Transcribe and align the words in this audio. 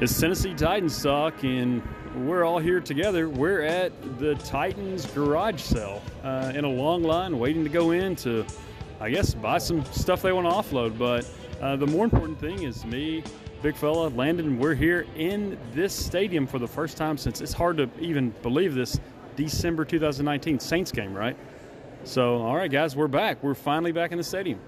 It's 0.00 0.20
Tennessee 0.20 0.54
Titans 0.54 1.00
talk, 1.00 1.44
and 1.44 1.80
we're 2.16 2.42
all 2.42 2.58
here 2.58 2.80
together. 2.80 3.28
We're 3.28 3.62
at 3.62 4.18
the 4.18 4.34
Titans 4.34 5.06
garage 5.06 5.60
sale 5.60 6.02
uh, 6.24 6.50
in 6.52 6.64
a 6.64 6.68
long 6.68 7.04
line, 7.04 7.38
waiting 7.38 7.62
to 7.62 7.70
go 7.70 7.92
in 7.92 8.16
to, 8.16 8.44
I 9.00 9.10
guess, 9.10 9.34
buy 9.34 9.58
some 9.58 9.84
stuff 9.86 10.20
they 10.20 10.32
want 10.32 10.48
to 10.48 10.52
offload. 10.52 10.98
But 10.98 11.30
uh, 11.62 11.76
the 11.76 11.86
more 11.86 12.04
important 12.04 12.40
thing 12.40 12.64
is 12.64 12.84
me, 12.84 13.22
big 13.62 13.76
fella, 13.76 14.08
Landon. 14.08 14.58
We're 14.58 14.74
here 14.74 15.06
in 15.14 15.56
this 15.72 15.94
stadium 15.94 16.48
for 16.48 16.58
the 16.58 16.68
first 16.68 16.96
time 16.96 17.16
since 17.16 17.40
it's 17.40 17.52
hard 17.52 17.76
to 17.76 17.88
even 18.00 18.30
believe 18.42 18.74
this 18.74 18.98
December 19.36 19.84
2019 19.84 20.58
Saints 20.58 20.90
game, 20.90 21.14
right? 21.14 21.36
So, 22.02 22.38
all 22.42 22.56
right, 22.56 22.70
guys, 22.70 22.96
we're 22.96 23.06
back. 23.06 23.44
We're 23.44 23.54
finally 23.54 23.92
back 23.92 24.10
in 24.10 24.18
the 24.18 24.24
stadium. 24.24 24.58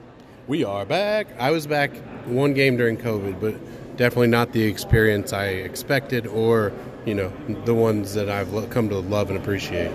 We 0.46 0.62
are 0.62 0.86
back. 0.86 1.26
I 1.40 1.50
was 1.50 1.66
back 1.66 1.90
one 2.26 2.54
game 2.54 2.76
during 2.76 2.96
COVID, 2.96 3.40
but 3.40 3.56
definitely 3.96 4.28
not 4.28 4.52
the 4.52 4.62
experience 4.62 5.32
I 5.32 5.46
expected 5.46 6.26
or, 6.26 6.72
you 7.04 7.14
know, 7.14 7.32
the 7.64 7.74
ones 7.74 8.14
that 8.14 8.28
I've 8.28 8.70
come 8.70 8.88
to 8.90 8.98
love 8.98 9.30
and 9.30 9.38
appreciate. 9.38 9.90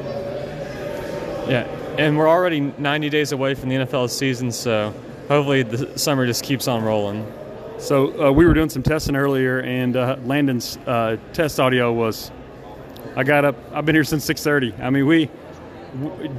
Yeah, 1.48 1.64
and 1.98 2.18
we're 2.18 2.30
already 2.30 2.59
90 2.59 3.09
days 3.09 3.32
away 3.32 3.54
from 3.56 3.70
the 3.70 3.76
NFL 3.76 4.09
season, 4.09 4.52
so 4.52 4.94
hopefully 5.28 5.64
the 5.64 5.98
summer 5.98 6.26
just 6.26 6.44
keeps 6.44 6.68
on 6.68 6.84
rolling. 6.84 7.26
So 7.78 8.28
uh, 8.28 8.32
we 8.32 8.45
were 8.45 8.54
doing 8.54 8.70
some 8.70 8.84
testing 8.84 9.16
earlier, 9.16 9.59
and 9.59 9.95
uh, 9.95 10.18
Landon's 10.23 10.78
uh, 10.86 11.18
test 11.34 11.59
audio 11.59 11.92
was. 11.92 12.31
I 13.16 13.23
got 13.23 13.44
up. 13.44 13.56
I've 13.73 13.86
been 13.86 13.95
here 13.95 14.04
since 14.04 14.26
6:30. 14.30 14.80
I 14.80 14.90
mean, 14.92 15.08
we 15.08 15.30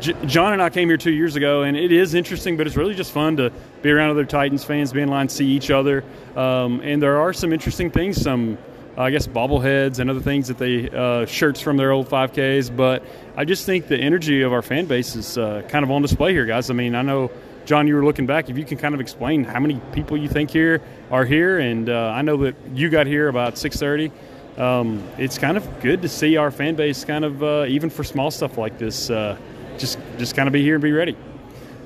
John 0.01 0.55
and 0.55 0.63
I 0.63 0.71
came 0.71 0.89
here 0.89 0.97
two 0.97 1.13
years 1.13 1.37
ago, 1.37 1.63
and 1.63 1.77
it 1.77 1.93
is 1.93 2.15
interesting, 2.15 2.57
but 2.57 2.67
it's 2.67 2.77
really 2.77 2.95
just 2.95 3.13
fun 3.13 3.37
to 3.37 3.53
be 3.83 3.91
around 3.91 4.11
other 4.11 4.25
Titans 4.25 4.65
fans, 4.65 4.93
be 4.93 5.03
in 5.03 5.11
line, 5.11 5.29
see 5.29 5.47
each 5.47 5.71
other. 5.71 6.05
Um, 6.35 6.81
and 6.81 7.03
there 7.03 7.19
are 7.21 7.35
some 7.35 7.53
interesting 7.53 7.91
things, 7.91 8.21
some, 8.21 8.57
I 8.97 9.11
guess, 9.11 9.27
bobbleheads 9.27 9.99
and 9.99 10.09
other 10.09 10.21
things 10.21 10.49
that 10.49 10.57
they, 10.57 10.89
uh, 10.89 11.27
shirts 11.27 11.61
from 11.61 11.77
their 11.77 11.93
old 11.93 12.09
5Ks. 12.09 12.75
But 12.75 13.05
I 13.37 13.45
just 13.45 13.67
think 13.67 13.89
the 13.89 13.99
energy 13.99 14.41
of 14.41 14.55
our 14.55 14.63
fan 14.63 14.87
base 14.87 15.17
is 15.17 15.37
uh, 15.37 15.63
kind 15.69 15.85
of 15.85 15.91
on 15.91 16.01
display 16.01 16.33
here, 16.33 16.47
guys. 16.47 16.71
I 16.71 16.75
mean, 16.75 16.95
I 16.95 17.03
know. 17.03 17.31
John, 17.65 17.87
you 17.87 17.95
were 17.95 18.05
looking 18.05 18.27
back. 18.27 18.51
If 18.51 18.59
you 18.59 18.65
can 18.65 18.77
kind 18.77 18.93
of 18.93 19.01
explain 19.01 19.45
how 19.45 19.61
many 19.61 19.81
people 19.93 20.17
you 20.17 20.29
think 20.29 20.51
here 20.51 20.81
are 21.13 21.25
here, 21.25 21.61
and 21.61 21.89
uh, 21.89 22.09
I 22.09 22.21
know 22.23 22.37
that 22.39 22.57
you 22.75 22.91
got 22.91 23.07
here 23.07 23.29
about 23.29 23.57
six 23.57 23.77
thirty. 23.77 24.11
Um, 24.59 25.03
it's 25.19 25.39
kind 25.39 25.57
of 25.57 25.81
good 25.81 26.03
to 26.03 26.09
see 26.09 26.37
our 26.37 26.51
fan 26.51 26.75
base 26.75 27.05
kind 27.05 27.25
of 27.25 27.43
uh, 27.43 27.65
even 27.69 27.89
for 27.89 28.05
small 28.05 28.31
stuff 28.31 28.59
like 28.59 28.79
this 28.79 29.09
uh, 29.09 29.37
just 29.79 29.99
just 30.19 30.37
kind 30.37 30.47
of 30.47 30.53
be 30.53 30.63
here 30.63 30.75
and 30.75 30.83
be 30.83 30.93
ready. 30.93 31.17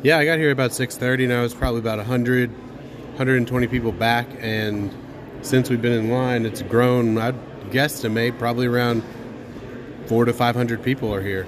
Yeah 0.03 0.19
i 0.19 0.25
got 0.25 0.39
here 0.39 0.51
about 0.51 0.73
6.30 0.73 1.29
now 1.29 1.43
it's 1.43 1.55
probably 1.55 1.81
about 1.81 1.99
100 1.99 2.51
120 2.51 3.67
people 3.67 3.93
back 3.93 4.27
and 4.41 4.93
since 5.43 5.71
we've 5.71 5.81
been 5.81 5.93
in 5.93 6.11
line 6.11 6.45
it's 6.45 6.61
grown 6.63 7.17
i'd 7.19 7.35
guesstimate 7.71 8.39
probably 8.39 8.67
around 8.67 9.03
four 10.07 10.25
to 10.25 10.33
500 10.33 10.83
people 10.83 11.13
are 11.13 11.23
here. 11.23 11.47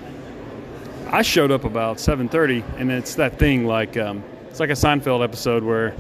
I 1.11 1.23
showed 1.23 1.51
up 1.51 1.65
about 1.65 1.97
7.30 1.97 2.79
and 2.79 2.91
it's 2.91 3.15
that 3.15 3.39
thing 3.39 3.67
like 3.67 3.97
um, 3.97 4.23
it's 4.51 4.61
like 4.61 4.71
a 4.71 4.75
seinfeld 4.75 5.25
episode 5.25 5.63
where 5.63 5.95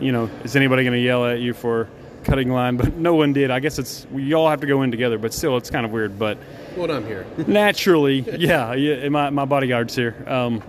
you 0.00 0.10
know 0.10 0.28
is 0.42 0.56
anybody 0.56 0.82
going 0.82 0.94
to 0.94 1.00
yell 1.00 1.24
at 1.26 1.40
you 1.40 1.54
for 1.54 1.88
cutting 2.24 2.50
line, 2.50 2.76
but 2.76 2.94
no 2.94 3.14
one 3.14 3.32
did. 3.32 3.50
I 3.50 3.60
guess 3.60 3.78
it's 3.78 4.06
we 4.10 4.34
all 4.34 4.48
have 4.48 4.60
to 4.60 4.66
go 4.66 4.82
in 4.82 4.90
together, 4.90 5.18
but 5.18 5.32
still, 5.32 5.56
it's 5.56 5.70
kind 5.70 5.86
of 5.86 5.92
weird. 5.92 6.18
But 6.18 6.38
well, 6.76 6.90
I'm 6.90 7.06
here. 7.06 7.26
naturally, 7.46 8.20
yeah, 8.38 8.74
yeah. 8.74 9.08
My 9.08 9.30
my 9.30 9.44
bodyguard's 9.44 9.94
here. 9.94 10.24
Um, 10.26 10.62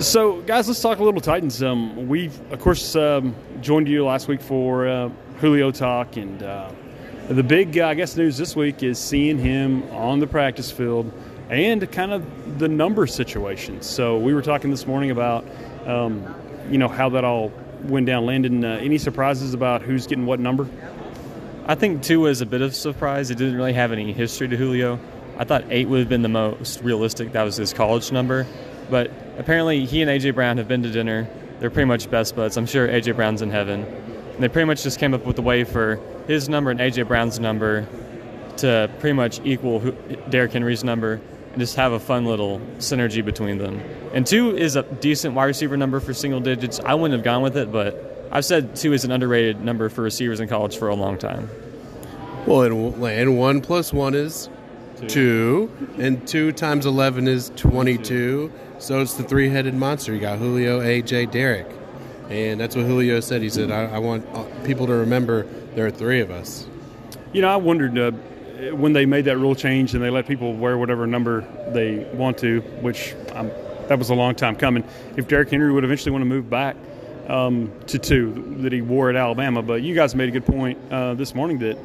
so, 0.00 0.40
guys, 0.40 0.66
let's 0.66 0.80
talk 0.80 0.98
a 0.98 1.04
little 1.04 1.20
Titans. 1.20 1.62
Um, 1.62 2.08
we've, 2.08 2.40
of 2.50 2.58
course, 2.58 2.96
um, 2.96 3.34
joined 3.60 3.86
you 3.86 4.02
last 4.06 4.28
week 4.28 4.40
for 4.40 4.88
uh, 4.88 5.10
Julio 5.40 5.70
talk, 5.70 6.16
and 6.16 6.42
uh, 6.42 6.70
the 7.28 7.42
big, 7.42 7.78
uh, 7.78 7.86
I 7.86 7.92
guess, 7.92 8.16
news 8.16 8.38
this 8.38 8.56
week 8.56 8.82
is 8.82 8.98
seeing 8.98 9.36
him 9.38 9.82
on 9.92 10.18
the 10.18 10.26
practice 10.26 10.70
field 10.70 11.12
and 11.50 11.92
kind 11.92 12.12
of 12.12 12.58
the 12.58 12.66
number 12.66 13.06
situation. 13.06 13.82
So, 13.82 14.16
we 14.16 14.32
were 14.32 14.40
talking 14.40 14.70
this 14.70 14.86
morning 14.86 15.10
about, 15.10 15.44
um, 15.84 16.34
you 16.70 16.78
know, 16.78 16.88
how 16.88 17.10
that 17.10 17.24
all 17.24 17.52
went 17.84 18.06
down. 18.06 18.26
Landon, 18.26 18.64
uh, 18.64 18.78
any 18.80 18.98
surprises 18.98 19.54
about 19.54 19.82
who's 19.82 20.06
getting 20.06 20.26
what 20.26 20.40
number? 20.40 20.68
I 21.66 21.74
think 21.74 22.02
two 22.02 22.20
was 22.20 22.40
a 22.40 22.46
bit 22.46 22.62
of 22.62 22.72
a 22.72 22.74
surprise. 22.74 23.30
It 23.30 23.38
didn't 23.38 23.56
really 23.56 23.72
have 23.72 23.92
any 23.92 24.12
history 24.12 24.48
to 24.48 24.56
Julio. 24.56 24.98
I 25.38 25.44
thought 25.44 25.64
eight 25.70 25.88
would 25.88 26.00
have 26.00 26.08
been 26.08 26.22
the 26.22 26.28
most 26.28 26.82
realistic. 26.82 27.32
That 27.32 27.44
was 27.44 27.56
his 27.56 27.72
college 27.72 28.12
number. 28.12 28.46
But 28.90 29.10
apparently, 29.38 29.86
he 29.86 30.02
and 30.02 30.10
A.J. 30.10 30.32
Brown 30.32 30.58
have 30.58 30.68
been 30.68 30.82
to 30.82 30.90
dinner. 30.90 31.28
They're 31.60 31.70
pretty 31.70 31.86
much 31.86 32.10
best 32.10 32.34
buds. 32.34 32.56
I'm 32.56 32.66
sure 32.66 32.86
A.J. 32.86 33.12
Brown's 33.12 33.40
in 33.40 33.50
heaven. 33.50 33.84
And 33.84 34.42
they 34.42 34.48
pretty 34.48 34.66
much 34.66 34.82
just 34.82 34.98
came 34.98 35.14
up 35.14 35.24
with 35.24 35.38
a 35.38 35.42
way 35.42 35.64
for 35.64 36.00
his 36.26 36.48
number 36.48 36.70
and 36.70 36.80
A.J. 36.80 37.02
Brown's 37.02 37.38
number 37.38 37.86
to 38.58 38.90
pretty 38.98 39.14
much 39.14 39.40
equal 39.44 39.78
Derrick 40.28 40.52
Henry's 40.52 40.84
number 40.84 41.20
just 41.58 41.76
have 41.76 41.92
a 41.92 42.00
fun 42.00 42.24
little 42.24 42.60
synergy 42.78 43.24
between 43.24 43.58
them. 43.58 43.80
And 44.12 44.26
two 44.26 44.56
is 44.56 44.76
a 44.76 44.82
decent 44.82 45.34
wide 45.34 45.46
receiver 45.46 45.76
number 45.76 46.00
for 46.00 46.14
single 46.14 46.40
digits. 46.40 46.80
I 46.80 46.94
wouldn't 46.94 47.18
have 47.18 47.24
gone 47.24 47.42
with 47.42 47.56
it, 47.56 47.72
but 47.72 48.28
I've 48.30 48.44
said 48.44 48.76
two 48.76 48.92
is 48.92 49.04
an 49.04 49.10
underrated 49.10 49.60
number 49.60 49.88
for 49.88 50.02
receivers 50.02 50.40
in 50.40 50.48
college 50.48 50.76
for 50.76 50.88
a 50.88 50.94
long 50.94 51.18
time. 51.18 51.48
Well, 52.46 52.62
and, 52.62 53.04
and 53.04 53.38
one 53.38 53.60
plus 53.60 53.92
one 53.92 54.14
is 54.14 54.48
two. 54.96 55.08
two, 55.08 55.88
and 55.98 56.26
two 56.26 56.52
times 56.52 56.86
11 56.86 57.28
is 57.28 57.50
22. 57.56 58.52
So 58.78 59.00
it's 59.00 59.14
the 59.14 59.24
three 59.24 59.48
headed 59.48 59.74
monster. 59.74 60.14
You 60.14 60.20
got 60.20 60.38
Julio, 60.38 60.80
AJ, 60.80 61.32
Derrick. 61.32 61.66
And 62.28 62.60
that's 62.60 62.76
what 62.76 62.86
Julio 62.86 63.20
said. 63.20 63.42
He 63.42 63.50
said, 63.50 63.70
I, 63.70 63.86
I 63.86 63.98
want 63.98 64.26
uh, 64.32 64.44
people 64.64 64.86
to 64.86 64.94
remember 64.94 65.42
there 65.74 65.86
are 65.86 65.90
three 65.90 66.20
of 66.20 66.30
us. 66.30 66.66
You 67.32 67.42
know, 67.42 67.48
I 67.48 67.56
wondered 67.56 67.98
uh, 67.98 68.12
when 68.72 68.92
they 68.92 69.06
made 69.06 69.24
that 69.26 69.38
rule 69.38 69.54
change 69.54 69.94
and 69.94 70.02
they 70.02 70.10
let 70.10 70.26
people 70.26 70.54
wear 70.54 70.76
whatever 70.76 71.06
number 71.06 71.42
they 71.72 72.04
want 72.14 72.38
to, 72.38 72.60
which 72.80 73.14
that 73.88 73.98
was 73.98 74.10
a 74.10 74.14
long 74.14 74.34
time 74.34 74.56
coming. 74.56 74.84
If 75.16 75.28
Derrick 75.28 75.50
Henry 75.50 75.72
would 75.72 75.84
eventually 75.84 76.12
want 76.12 76.22
to 76.22 76.26
move 76.26 76.48
back 76.48 76.76
um, 77.28 77.72
to 77.88 77.98
two 77.98 78.56
that 78.58 78.72
he 78.72 78.82
wore 78.82 79.10
at 79.10 79.16
Alabama, 79.16 79.62
but 79.62 79.82
you 79.82 79.94
guys 79.94 80.14
made 80.14 80.28
a 80.28 80.32
good 80.32 80.46
point 80.46 80.78
uh, 80.92 81.14
this 81.14 81.34
morning 81.34 81.58
that 81.58 81.76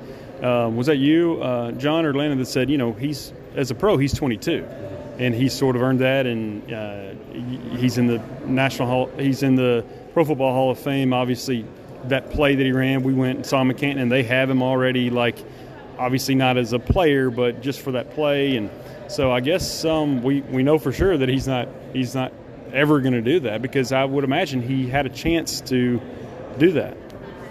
uh, 0.44 0.69
was 0.69 0.88
that 0.88 0.97
you, 0.97 1.41
uh, 1.41 1.72
John 1.74 2.06
or 2.06 2.13
Landon, 2.13 2.38
that 2.40 2.46
said 2.46 2.69
you 2.69 2.78
know 2.78 2.94
he's 2.94 3.31
as 3.56 3.72
a 3.72 3.75
pro 3.75 3.97
he's 3.97 4.13
22, 4.13 4.66
and 5.18 5.34
he's 5.34 5.53
sort 5.53 5.75
of 5.75 5.81
earned 5.81 6.00
that, 6.00 6.25
and 6.25 6.72
uh, 6.74 7.13
he's 7.78 7.97
in 7.97 8.07
the 8.07 8.22
national 8.46 8.88
hall, 8.88 9.09
he's 9.18 9.44
in 9.44 9.56
the 9.56 9.86
Pro 10.13 10.25
Football 10.25 10.53
Hall 10.53 10.72
of 10.72 10.80
Fame. 10.80 11.13
Obviously, 11.13 11.66
that 12.06 12.31
play 12.31 12.56
that 12.56 12.63
he 12.63 12.72
ran, 12.72 13.02
we 13.03 13.13
went 13.13 13.38
and 13.38 13.46
saw 13.46 13.63
Canton, 13.63 14.00
and 14.00 14.12
they 14.12 14.24
have 14.24 14.50
him 14.50 14.62
already 14.62 15.09
like 15.09 15.38
obviously 15.97 16.35
not 16.35 16.57
as 16.57 16.73
a 16.73 16.79
player, 16.79 17.29
but 17.29 17.61
just 17.61 17.81
for 17.81 17.91
that 17.94 18.11
play. 18.11 18.57
And 18.57 18.69
so 19.07 19.31
I 19.31 19.39
guess 19.39 19.85
um, 19.85 20.23
we 20.23 20.41
we 20.41 20.63
know 20.63 20.78
for 20.79 20.91
sure 20.91 21.17
that 21.17 21.29
he's 21.29 21.47
not 21.47 21.67
he's 21.94 22.16
not 22.16 22.33
ever 22.73 23.00
going 23.00 23.13
to 23.13 23.22
do 23.22 23.39
that 23.41 23.61
because 23.61 23.91
I 23.91 24.03
would 24.03 24.23
imagine 24.23 24.61
he 24.61 24.88
had 24.88 25.06
a 25.06 25.09
chance 25.09 25.61
to 25.61 26.01
do 26.57 26.72
that. 26.73 26.97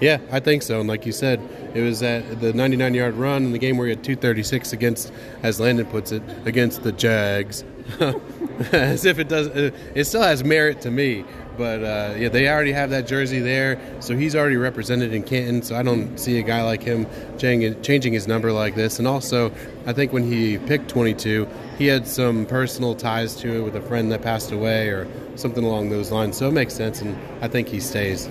Yeah, 0.01 0.19
I 0.31 0.41
think 0.41 0.63
so. 0.63 0.81
And 0.81 0.89
like 0.89 1.07
you 1.07 1.13
said, 1.13 1.41
it 1.73 1.81
was 1.81 2.03
at 2.03 2.41
the 2.41 2.53
99 2.53 2.95
yard 2.95 3.15
run 3.15 3.45
in 3.45 3.53
the 3.53 3.59
game 3.59 3.77
where 3.77 3.87
he 3.87 3.91
had 3.91 4.05
236 4.05 4.73
against, 4.73 5.13
as 5.43 5.61
Landon 5.61 5.87
puts 5.87 6.13
it, 6.13 6.23
against 6.45 6.83
the 6.83 6.93
Jags. 6.93 7.65
as 8.73 9.05
if 9.05 9.19
it 9.19 9.29
does, 9.29 9.47
it 9.49 10.05
still 10.05 10.23
has 10.23 10.43
merit 10.45 10.81
to 10.83 10.91
me. 10.91 11.25
But 11.57 11.83
uh, 11.83 12.15
yeah, 12.17 12.29
they 12.29 12.49
already 12.49 12.73
have 12.73 12.91
that 12.91 13.07
jersey 13.07 13.41
there, 13.41 13.81
so 14.01 14.17
he's 14.17 14.35
already 14.35 14.57
represented 14.57 15.13
in 15.13 15.23
Canton. 15.23 15.63
So 15.63 15.77
I 15.77 15.83
don't 15.83 16.19
see 16.19 16.39
a 16.39 16.43
guy 16.43 16.63
like 16.63 16.83
him 16.83 17.07
changing 17.39 18.13
his 18.13 18.27
number 18.27 18.53
like 18.53 18.75
this. 18.75 18.99
And 18.99 19.07
also, 19.07 19.53
I 19.87 19.93
think 19.93 20.13
when 20.13 20.25
he 20.25 20.59
picked 20.59 20.89
22, 20.89 21.47
he 21.79 21.87
had 21.87 22.07
some 22.07 22.47
personal 22.47 22.95
ties 22.95 23.37
to 23.37 23.59
it 23.59 23.61
with 23.63 23.77
a 23.77 23.83
friend 23.83 24.11
that 24.13 24.23
passed 24.23 24.53
away 24.53 24.89
or 24.89 25.09
something 25.37 25.65
along 25.65 25.91
those 25.91 26.11
lines. 26.11 26.37
So 26.37 26.49
it 26.49 26.53
makes 26.53 26.75
sense, 26.75 27.01
and 27.01 27.17
I 27.43 27.49
think 27.49 27.69
he 27.69 27.81
stays. 27.81 28.29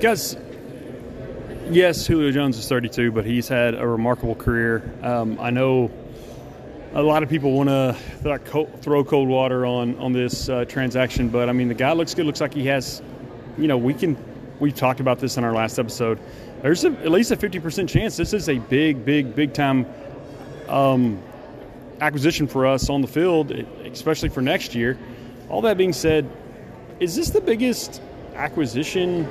Guys, 0.00 0.36
yes, 1.70 2.06
Julio 2.06 2.30
Jones 2.30 2.58
is 2.58 2.68
32, 2.68 3.12
but 3.12 3.24
he's 3.24 3.48
had 3.48 3.74
a 3.74 3.86
remarkable 3.86 4.34
career. 4.34 4.82
Um, 5.02 5.38
I 5.40 5.50
know 5.50 5.90
a 6.94 7.02
lot 7.02 7.22
of 7.22 7.28
people 7.28 7.52
want 7.52 7.68
to 7.68 7.96
throw 8.80 9.04
cold 9.04 9.28
water 9.28 9.64
on 9.64 9.96
on 9.98 10.12
this 10.12 10.48
uh, 10.48 10.64
transaction, 10.66 11.28
but 11.28 11.48
I 11.48 11.52
mean 11.52 11.68
the 11.68 11.74
guy 11.74 11.92
looks 11.92 12.14
good. 12.14 12.26
Looks 12.26 12.40
like 12.40 12.54
he 12.54 12.66
has, 12.66 13.02
you 13.56 13.66
know, 13.66 13.78
we 13.78 13.94
can. 13.94 14.16
We 14.60 14.70
talked 14.70 15.00
about 15.00 15.18
this 15.18 15.36
in 15.36 15.44
our 15.44 15.52
last 15.52 15.78
episode. 15.78 16.20
There's 16.62 16.84
a, 16.84 16.90
at 16.90 17.10
least 17.10 17.32
a 17.32 17.36
50% 17.36 17.88
chance 17.88 18.16
this 18.16 18.32
is 18.32 18.48
a 18.48 18.58
big, 18.58 19.04
big, 19.04 19.34
big 19.34 19.52
time 19.52 19.86
um, 20.68 21.20
acquisition 22.00 22.46
for 22.46 22.64
us 22.64 22.88
on 22.88 23.00
the 23.00 23.08
field, 23.08 23.50
especially 23.50 24.28
for 24.28 24.40
next 24.40 24.72
year. 24.72 24.96
All 25.48 25.62
that 25.62 25.76
being 25.76 25.92
said, 25.92 26.30
is 27.00 27.16
this 27.16 27.30
the 27.30 27.40
biggest 27.40 28.00
acquisition 28.36 29.26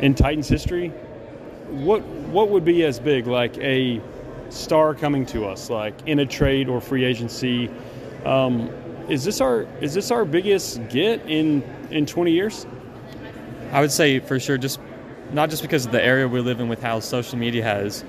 in 0.00 0.14
Titans 0.14 0.48
history? 0.48 0.88
What 1.68 2.02
what 2.02 2.48
would 2.48 2.64
be 2.64 2.84
as 2.84 2.98
big, 2.98 3.26
like 3.26 3.58
a 3.58 4.00
star 4.50 4.94
coming 4.94 5.26
to 5.26 5.46
us, 5.46 5.70
like 5.70 5.94
in 6.06 6.18
a 6.18 6.26
trade 6.26 6.68
or 6.68 6.80
free 6.80 7.04
agency. 7.04 7.70
Um, 8.24 8.70
is 9.08 9.24
this 9.24 9.40
our 9.40 9.66
is 9.80 9.94
this 9.94 10.10
our 10.10 10.24
biggest 10.24 10.88
get 10.88 11.20
in 11.26 11.62
in 11.90 12.06
20 12.06 12.32
years? 12.32 12.66
I 13.72 13.80
would 13.80 13.92
say 13.92 14.18
for 14.20 14.38
sure, 14.38 14.58
just 14.58 14.80
not 15.32 15.50
just 15.50 15.62
because 15.62 15.86
of 15.86 15.92
the 15.92 16.02
area 16.02 16.26
we 16.28 16.40
live 16.40 16.60
in 16.60 16.68
with 16.68 16.82
how 16.82 17.00
social 17.00 17.38
media 17.38 17.62
has 17.62 18.04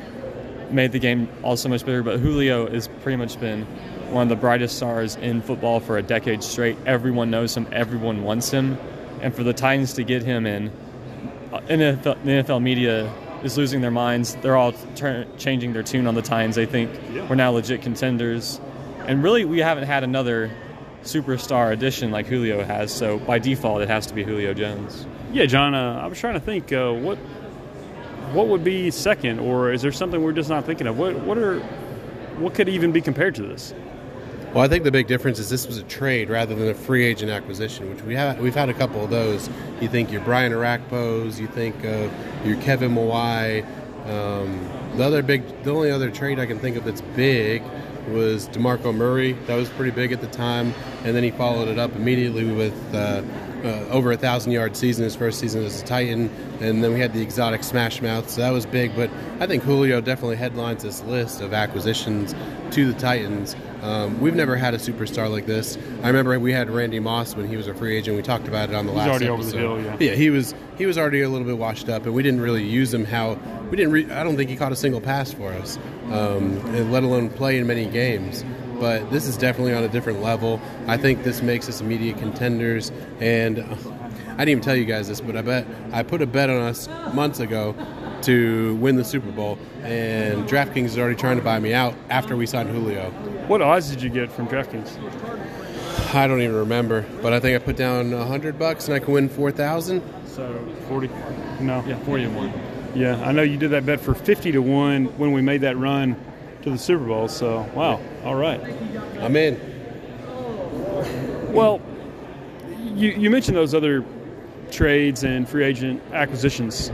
made 0.72 0.92
the 0.92 1.00
game 1.00 1.28
all 1.44 1.58
so 1.58 1.70
much 1.70 1.86
better, 1.86 2.04
but 2.04 2.20
Julio 2.20 2.70
has 2.70 2.88
pretty 3.04 3.18
much 3.18 3.40
been 3.40 3.64
one 4.12 4.24
of 4.24 4.30
the 4.30 4.36
brightest 4.36 4.78
stars 4.78 5.16
in 5.18 5.42
football 5.42 5.80
for 5.80 5.98
a 5.98 6.02
decade 6.02 6.44
straight. 6.44 6.78
Everyone 6.86 7.30
knows 7.30 7.56
him, 7.56 7.68
everyone 7.72 8.24
wants 8.24 8.50
him, 8.50 8.78
and 9.22 9.34
for 9.34 9.44
the 9.44 9.54
Titans 9.54 9.94
to 9.94 10.04
get 10.04 10.24
him 10.24 10.46
in, 10.46 10.72
NFL, 11.52 12.18
NFL 12.24 12.62
media 12.62 13.12
is 13.44 13.58
losing 13.58 13.82
their 13.82 13.92
minds. 13.92 14.36
They're 14.42 14.56
all 14.58 14.74
turn, 14.96 15.28
changing 15.38 15.74
their 15.74 15.84
tune 15.84 16.08
on 16.08 16.16
the 16.16 16.22
Titans. 16.22 16.56
They 16.56 16.66
think 16.66 16.92
Yeah. 17.14 17.28
we're 17.28 17.36
now 17.36 17.52
legit 17.52 17.82
contenders, 17.82 18.60
and 19.08 19.24
really 19.24 19.46
we 19.46 19.60
haven't 19.60 19.86
had 19.86 20.04
another 20.04 20.52
superstar 21.04 21.72
addition 21.72 22.12
like 22.12 22.28
Julio 22.28 22.64
has. 22.64 22.92
So 22.92 23.18
by 23.20 23.40
default, 23.40 23.82
it 23.82 23.90
has 23.90 24.06
to 24.08 24.14
be 24.14 24.24
Julio 24.24 24.54
Jones. 24.54 25.06
Yeah, 25.34 25.46
John. 25.46 25.74
Uh, 25.74 26.00
I 26.04 26.08
was 26.08 26.20
trying 26.20 26.36
to 26.36 26.40
think 26.40 26.72
uh, 26.72 26.92
what 26.92 27.18
what 28.34 28.48
would 28.48 28.64
be 28.64 28.92
second, 28.92 29.40
or 29.40 29.72
is 29.74 29.82
there 29.82 29.92
something 29.92 30.22
we're 30.24 30.32
just 30.32 30.50
not 30.50 30.66
thinking 30.66 30.88
of? 30.88 30.98
What 30.98 31.16
what 31.22 31.38
are 31.38 31.60
what 32.40 32.54
could 32.54 32.70
even 32.70 32.92
be 32.92 33.02
compared 33.02 33.36
to 33.36 33.42
this? 33.44 33.74
Well, 34.54 34.66
I 34.66 34.68
think 34.68 34.84
the 34.84 34.92
big 34.92 35.08
difference 35.08 35.40
is 35.40 35.50
this 35.50 35.66
was 35.66 35.78
a 35.78 35.84
trade 35.84 36.30
rather 36.30 36.54
than 36.54 36.68
a 36.68 36.74
free 36.74 37.06
agent 37.06 37.32
acquisition, 37.32 37.90
which 37.90 38.04
we 38.04 38.16
have. 38.16 38.38
We've 38.40 38.54
had 38.54 38.68
a 38.68 38.74
couple 38.74 39.02
of 39.02 39.10
those. 39.10 39.50
You 39.80 39.88
think 39.88 40.12
your 40.12 40.20
Brian 40.22 40.52
Orakpos, 40.52 41.40
you 41.40 41.48
think 41.48 41.86
of 41.86 42.12
your 42.46 42.58
Kevin 42.58 42.94
Mawae. 42.94 43.66
Um, 44.10 44.70
the 44.98 45.06
other 45.06 45.24
big, 45.24 45.64
the 45.64 45.72
only 45.72 45.90
other 45.90 46.12
trade 46.12 46.38
I 46.38 46.46
can 46.48 46.60
think 46.60 46.76
of 46.76 46.84
that's 46.84 47.00
big 47.16 47.64
was 48.10 48.50
Demarco 48.50 48.94
Murray. 48.94 49.34
That 49.48 49.56
was 49.56 49.70
pretty 49.70 49.92
big 49.92 50.12
at 50.12 50.20
the 50.20 50.28
time, 50.28 50.74
and 51.06 51.16
then 51.16 51.24
he 51.24 51.32
followed 51.32 51.70
it 51.70 51.80
up 51.80 51.96
immediately 51.96 52.44
with 52.44 52.94
uh, 52.94 53.22
uh, 53.64 53.88
over 53.90 54.12
a 54.12 54.18
thousand 54.18 54.52
yard 54.52 54.76
season 54.76 55.04
his 55.04 55.16
first 55.16 55.40
season 55.40 55.64
as 55.64 55.82
a 55.82 55.86
Titan, 55.86 56.30
and 56.60 56.84
then 56.84 56.94
we 56.94 57.00
had 57.00 57.14
the 57.14 57.22
exotic 57.22 57.64
Smash 57.64 58.02
Mouth, 58.02 58.30
so 58.30 58.42
that 58.42 58.52
was 58.52 58.66
big. 58.66 58.96
But 58.96 59.10
I 59.40 59.48
think 59.48 59.64
Julio 59.64 60.02
definitely 60.02 60.38
headlines 60.38 60.84
this 60.84 61.02
list 61.04 61.42
of 61.42 61.54
acquisitions 61.54 62.36
to 62.72 62.92
the 62.92 63.00
Titans. 63.00 63.56
Um, 63.82 64.20
we've 64.22 64.36
never 64.36 64.56
had 64.56 64.74
a 64.74 64.78
superstar 64.78 65.30
like 65.30 65.46
this. 65.46 65.78
I 66.04 66.08
remember 66.08 66.40
we 66.40 66.54
had 66.54 66.70
Randy 66.70 67.00
Moss 67.00 67.36
when 67.36 67.48
he 67.48 67.58
was 67.58 67.68
a 67.68 67.74
free 67.74 67.98
agent. 67.98 68.16
We 68.16 68.24
talked 68.24 68.48
about 68.48 68.70
it 68.70 68.76
on 68.76 68.86
the 68.86 68.92
last 68.92 69.10
already 69.10 69.28
over 69.28 69.44
the 69.44 69.50
episode. 69.50 69.82
hill, 69.82 70.00
yeah. 70.00 70.12
yeah, 70.12 70.16
he 70.16 70.30
was 70.30 70.54
he 70.78 70.86
was 70.86 70.98
already 70.98 71.22
a 71.22 71.30
little 71.30 71.48
bit 71.48 71.58
washed 71.58 71.90
up, 71.90 72.06
and 72.06 72.14
we 72.14 72.24
didn't 72.24 72.42
really 72.42 72.64
use 72.64 72.94
him. 72.94 73.06
How 73.06 73.40
we 73.70 73.78
didn't. 73.78 73.92
Re- 73.92 74.12
I 74.12 74.24
don't 74.24 74.36
think 74.38 74.50
he 74.50 74.56
caught 74.56 74.72
a 74.72 74.76
single 74.76 75.02
pass 75.02 75.32
for 75.32 75.52
us, 75.54 75.78
um, 76.06 76.58
and 76.76 76.92
let 76.92 77.04
alone 77.04 77.30
play 77.30 77.58
in 77.58 77.68
many 77.68 77.86
games. 77.86 78.44
But 78.82 79.12
this 79.12 79.28
is 79.28 79.38
definitely 79.38 79.76
on 79.76 79.84
a 79.84 79.88
different 79.88 80.24
level. 80.24 80.60
I 80.88 80.98
think 80.98 81.24
this 81.24 81.44
makes 81.44 81.70
us 81.70 81.82
immediate 81.82 82.18
contenders, 82.18 82.92
and 83.20 83.60
uh, 83.60 83.64
I 83.64 84.38
didn't 84.38 84.50
even 84.50 84.64
tell 84.64 84.76
you 84.76 84.86
guys 84.86 85.08
this, 85.08 85.22
but 85.22 85.38
I 85.38 85.44
bet 85.44 85.68
I 85.94 86.02
put 86.02 86.24
a 86.24 86.26
bet 86.26 86.50
on 86.50 86.58
us 86.58 86.88
months 87.14 87.40
ago 87.40 87.76
to 88.24 88.76
win 88.78 88.96
the 88.96 89.04
Super 89.04 89.32
Bowl, 89.32 89.60
and 89.84 90.50
DraftKings 90.50 90.86
is 90.86 90.98
already 90.98 91.16
trying 91.16 91.38
to 91.38 91.44
buy 91.44 91.60
me 91.60 91.76
out 91.76 91.94
after 92.10 92.36
we 92.36 92.48
signed 92.48 92.70
Julio. 92.70 93.12
What 93.48 93.62
odds 93.62 93.88
did 93.92 94.02
you 94.02 94.10
get 94.10 94.32
from 94.32 94.48
DraftKings? 94.48 94.98
I 96.16 96.26
don't 96.26 96.42
even 96.42 96.56
remember, 96.56 97.06
but 97.22 97.34
I 97.34 97.40
think 97.40 97.62
I 97.62 97.64
put 97.64 97.78
down 97.78 98.12
a 98.14 98.26
hundred 98.26 98.58
bucks 98.58 98.88
and 98.88 98.96
I 98.96 99.00
can 99.00 99.14
win 99.14 99.30
four 99.30 99.52
thousand. 99.52 100.02
So 100.26 100.68
forty. 100.88 101.08
No. 101.60 101.84
Yeah, 101.86 102.00
forty 102.00 102.24
and 102.24 102.36
one. 102.36 102.52
Yeah, 102.96 103.24
I 103.24 103.32
know 103.32 103.44
you 103.44 103.58
did 103.58 103.70
that 103.72 103.86
bet 103.86 104.02
for 104.02 104.16
fifty 104.16 104.52
to 104.52 104.60
one 104.60 105.06
when 105.20 105.34
we 105.34 105.44
made 105.44 105.62
that 105.62 105.78
run 105.78 106.16
to 106.64 106.70
the 106.70 106.78
Super 106.78 107.06
Bowl. 107.06 107.28
So 107.28 107.62
wow. 107.76 108.00
All 108.24 108.36
right. 108.36 108.62
I'm 109.20 109.36
in. 109.36 109.60
Well, 111.54 111.82
you, 112.96 113.10
you 113.10 113.30
mentioned 113.30 113.58
those 113.58 113.74
other 113.74 114.06
trades 114.72 115.24
and 115.24 115.48
free 115.48 115.66
agent 115.66 116.02
acquisitions, 116.14 116.92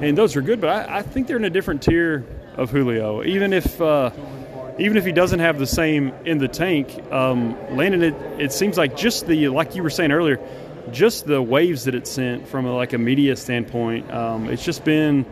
and 0.00 0.16
those 0.16 0.36
are 0.36 0.42
good. 0.42 0.60
But 0.60 0.70
I, 0.70 0.98
I 0.98 1.02
think 1.02 1.26
they're 1.26 1.36
in 1.36 1.44
a 1.44 1.50
different 1.50 1.82
tier 1.82 2.24
of 2.56 2.70
Julio. 2.70 3.24
Even 3.24 3.52
if 3.52 3.80
uh, 3.80 4.10
even 4.78 4.96
if 4.96 5.04
he 5.04 5.12
doesn't 5.12 5.40
have 5.40 5.58
the 5.58 5.66
same 5.66 6.12
in 6.24 6.38
the 6.38 6.48
tank, 6.48 7.00
um, 7.12 7.56
Landon, 7.76 8.02
it, 8.02 8.14
it 8.40 8.52
seems 8.52 8.76
like 8.76 8.96
just 8.96 9.26
the 9.26 9.48
like 9.48 9.74
you 9.74 9.82
were 9.82 9.90
saying 9.90 10.12
earlier, 10.12 10.38
just 10.92 11.26
the 11.26 11.42
waves 11.42 11.84
that 11.84 11.94
it 11.94 12.06
sent 12.06 12.46
from 12.46 12.66
a, 12.66 12.72
like 12.74 12.92
a 12.92 12.98
media 12.98 13.36
standpoint. 13.36 14.10
Um, 14.12 14.48
it's 14.48 14.64
just 14.64 14.84
been 14.84 15.24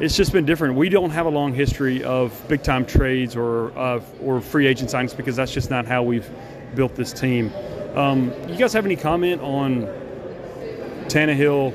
it's 0.00 0.16
just 0.16 0.32
been 0.32 0.44
different. 0.44 0.74
We 0.74 0.88
don't 0.88 1.10
have 1.10 1.26
a 1.26 1.30
long 1.30 1.54
history 1.54 2.02
of 2.02 2.40
big 2.48 2.62
time 2.62 2.84
trades 2.84 3.36
or 3.36 3.76
uh, 3.78 4.00
or 4.20 4.40
free 4.40 4.66
agent 4.66 4.90
signings 4.90 5.16
because 5.16 5.36
that's 5.36 5.52
just 5.52 5.70
not 5.70 5.86
how 5.86 6.02
we've 6.02 6.28
built 6.74 6.94
this 6.94 7.12
team. 7.12 7.52
Um, 7.94 8.32
you 8.48 8.56
guys 8.56 8.72
have 8.72 8.84
any 8.84 8.96
comment 8.96 9.40
on 9.40 9.82
Tannehill 11.06 11.74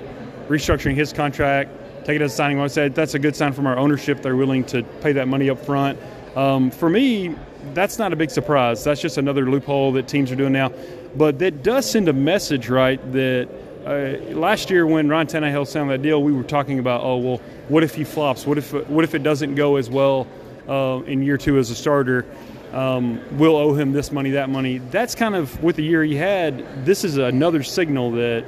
restructuring 0.49 0.95
his 0.95 1.13
contract, 1.13 1.71
take 2.03 2.17
it 2.17 2.21
as 2.21 2.33
a 2.33 2.35
signing? 2.35 2.67
Said 2.67 2.93
that's 2.93 3.13
a 3.13 3.19
good 3.19 3.35
sign 3.35 3.53
from 3.53 3.67
our 3.67 3.77
ownership. 3.77 4.21
They're 4.21 4.35
willing 4.35 4.65
to 4.65 4.83
pay 5.01 5.13
that 5.13 5.27
money 5.27 5.49
up 5.49 5.63
front. 5.65 5.97
Um, 6.35 6.71
for 6.71 6.89
me, 6.89 7.35
that's 7.73 7.97
not 7.97 8.11
a 8.11 8.15
big 8.15 8.31
surprise. 8.31 8.83
That's 8.83 9.01
just 9.01 9.17
another 9.17 9.49
loophole 9.49 9.91
that 9.93 10.07
teams 10.07 10.31
are 10.31 10.35
doing 10.35 10.53
now. 10.53 10.71
But 11.15 11.39
that 11.39 11.63
does 11.63 11.89
send 11.89 12.09
a 12.09 12.13
message, 12.13 12.69
right? 12.69 12.99
That 13.13 13.49
uh, 13.85 14.17
last 14.35 14.69
year 14.69 14.85
when 14.85 15.09
Ryan 15.09 15.27
Tannehill 15.27 15.67
signed 15.67 15.89
that 15.89 16.01
deal, 16.01 16.21
we 16.21 16.31
were 16.31 16.43
talking 16.43 16.79
about, 16.79 17.01
oh 17.03 17.17
well, 17.17 17.37
what 17.67 17.83
if 17.83 17.95
he 17.95 18.03
flops? 18.03 18.45
What 18.45 18.57
if 18.57 18.73
what 18.89 19.03
if 19.03 19.15
it 19.15 19.23
doesn't 19.23 19.55
go 19.55 19.77
as 19.77 19.89
well 19.89 20.27
uh, 20.67 21.01
in 21.05 21.23
year 21.23 21.37
two 21.37 21.57
as 21.57 21.69
a 21.69 21.75
starter? 21.75 22.25
Um, 22.73 23.19
we'll 23.37 23.55
owe 23.55 23.73
him 23.73 23.93
this 23.93 24.11
money, 24.11 24.31
that 24.31 24.49
money. 24.49 24.77
That's 24.77 25.15
kind 25.15 25.35
of 25.35 25.63
with 25.63 25.75
the 25.75 25.83
year 25.83 26.03
he 26.03 26.15
had. 26.15 26.85
This 26.85 27.03
is 27.03 27.17
another 27.17 27.63
signal 27.63 28.11
that 28.11 28.45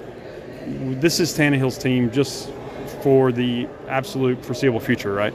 this 0.67 1.19
is 1.19 1.35
Tannehill's 1.35 1.77
team 1.77 2.11
just 2.11 2.51
for 3.01 3.31
the 3.31 3.67
absolute 3.87 4.45
foreseeable 4.45 4.79
future, 4.79 5.11
right? 5.11 5.33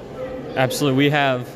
Absolutely. 0.55 0.97
We 0.99 1.11
have 1.11 1.49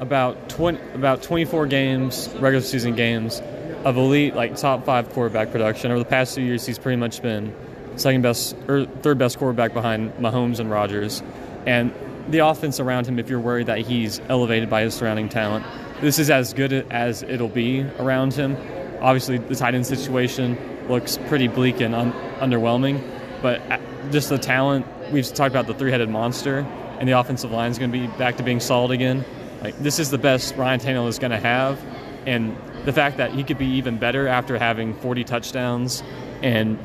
about 0.00 0.48
20, 0.48 0.78
about 0.94 1.22
24 1.22 1.66
games, 1.66 2.28
regular 2.38 2.64
season 2.64 2.96
games, 2.96 3.42
of 3.84 3.96
elite, 3.96 4.34
like 4.34 4.56
top 4.56 4.84
five 4.84 5.10
quarterback 5.10 5.50
production. 5.52 5.90
Over 5.90 6.00
the 6.00 6.08
past 6.08 6.34
two 6.34 6.42
years, 6.42 6.64
he's 6.64 6.78
pretty 6.78 6.96
much 6.96 7.20
been 7.20 7.54
second 7.96 8.22
best 8.22 8.56
or 8.68 8.86
third 8.86 9.18
best 9.18 9.38
quarterback 9.38 9.72
behind 9.72 10.12
Mahomes 10.14 10.58
and 10.58 10.70
Rodgers. 10.70 11.22
And 11.66 11.92
the 12.28 12.38
offense 12.38 12.80
around 12.80 13.06
him, 13.06 13.18
if 13.18 13.28
you're 13.28 13.40
worried 13.40 13.66
that 13.66 13.80
he's 13.80 14.20
elevated 14.28 14.70
by 14.70 14.82
his 14.82 14.94
surrounding 14.94 15.28
talent, 15.28 15.64
this 16.00 16.18
is 16.18 16.30
as 16.30 16.54
good 16.54 16.72
as 16.90 17.22
it'll 17.22 17.48
be 17.48 17.82
around 17.98 18.32
him. 18.34 18.56
Obviously, 19.00 19.38
the 19.38 19.54
tight 19.54 19.74
end 19.74 19.86
situation 19.86 20.58
looks 20.88 21.18
pretty 21.28 21.48
bleak 21.48 21.80
and 21.80 21.94
un- 21.94 22.12
underwhelming, 22.38 23.02
but 23.42 23.60
uh, 23.70 23.78
just 24.10 24.28
the 24.28 24.38
talent, 24.38 24.86
we've 25.12 25.26
talked 25.32 25.50
about 25.50 25.66
the 25.66 25.74
three 25.74 25.90
headed 25.90 26.08
monster, 26.08 26.58
and 26.98 27.08
the 27.08 27.18
offensive 27.18 27.50
line 27.50 27.70
is 27.70 27.78
going 27.78 27.90
to 27.92 27.98
be 27.98 28.06
back 28.18 28.36
to 28.36 28.42
being 28.42 28.60
solid 28.60 28.90
again. 28.90 29.24
Like 29.62 29.78
this 29.78 29.98
is 29.98 30.10
the 30.10 30.18
best 30.18 30.56
Ryan 30.56 30.80
Tannehill 30.80 31.08
is 31.08 31.18
going 31.18 31.30
to 31.30 31.38
have, 31.38 31.80
and 32.26 32.56
the 32.84 32.92
fact 32.92 33.18
that 33.18 33.32
he 33.32 33.44
could 33.44 33.58
be 33.58 33.66
even 33.66 33.98
better 33.98 34.26
after 34.26 34.58
having 34.58 34.94
40 34.94 35.24
touchdowns 35.24 36.02
and 36.42 36.78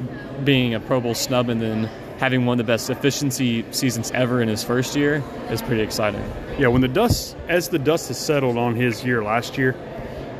being 0.43 0.73
a 0.73 0.79
Pro 0.79 0.99
Bowl 0.99 1.15
snub, 1.15 1.49
and 1.49 1.61
then 1.61 1.89
having 2.17 2.45
one 2.45 2.59
of 2.59 2.65
the 2.65 2.71
best 2.71 2.89
efficiency 2.89 3.65
seasons 3.71 4.11
ever 4.11 4.41
in 4.41 4.47
his 4.47 4.63
first 4.63 4.95
year 4.95 5.23
is 5.49 5.61
pretty 5.61 5.81
exciting. 5.81 6.21
Yeah, 6.57 6.67
when 6.67 6.81
the 6.81 6.87
dust, 6.87 7.35
as 7.47 7.69
the 7.69 7.79
dust 7.79 8.07
has 8.07 8.19
settled 8.19 8.57
on 8.57 8.75
his 8.75 9.03
year 9.03 9.23
last 9.23 9.57
year, 9.57 9.75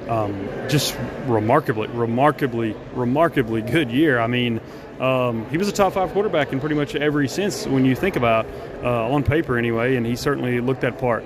um, 0.07 0.47
just 0.69 0.95
remarkably, 1.25 1.87
remarkably, 1.87 2.75
remarkably 2.93 3.61
good 3.61 3.91
year. 3.91 4.19
I 4.19 4.27
mean, 4.27 4.61
um, 4.99 5.49
he 5.49 5.57
was 5.57 5.67
a 5.67 5.71
top 5.71 5.93
five 5.93 6.11
quarterback 6.11 6.53
in 6.53 6.59
pretty 6.59 6.75
much 6.75 6.95
every 6.95 7.27
sense 7.27 7.65
when 7.65 7.85
you 7.85 7.95
think 7.95 8.15
about 8.15 8.45
uh, 8.83 9.11
on 9.11 9.23
paper 9.23 9.57
anyway, 9.57 9.95
and 9.95 10.05
he 10.05 10.15
certainly 10.15 10.61
looked 10.61 10.81
that 10.81 10.97
part. 10.99 11.23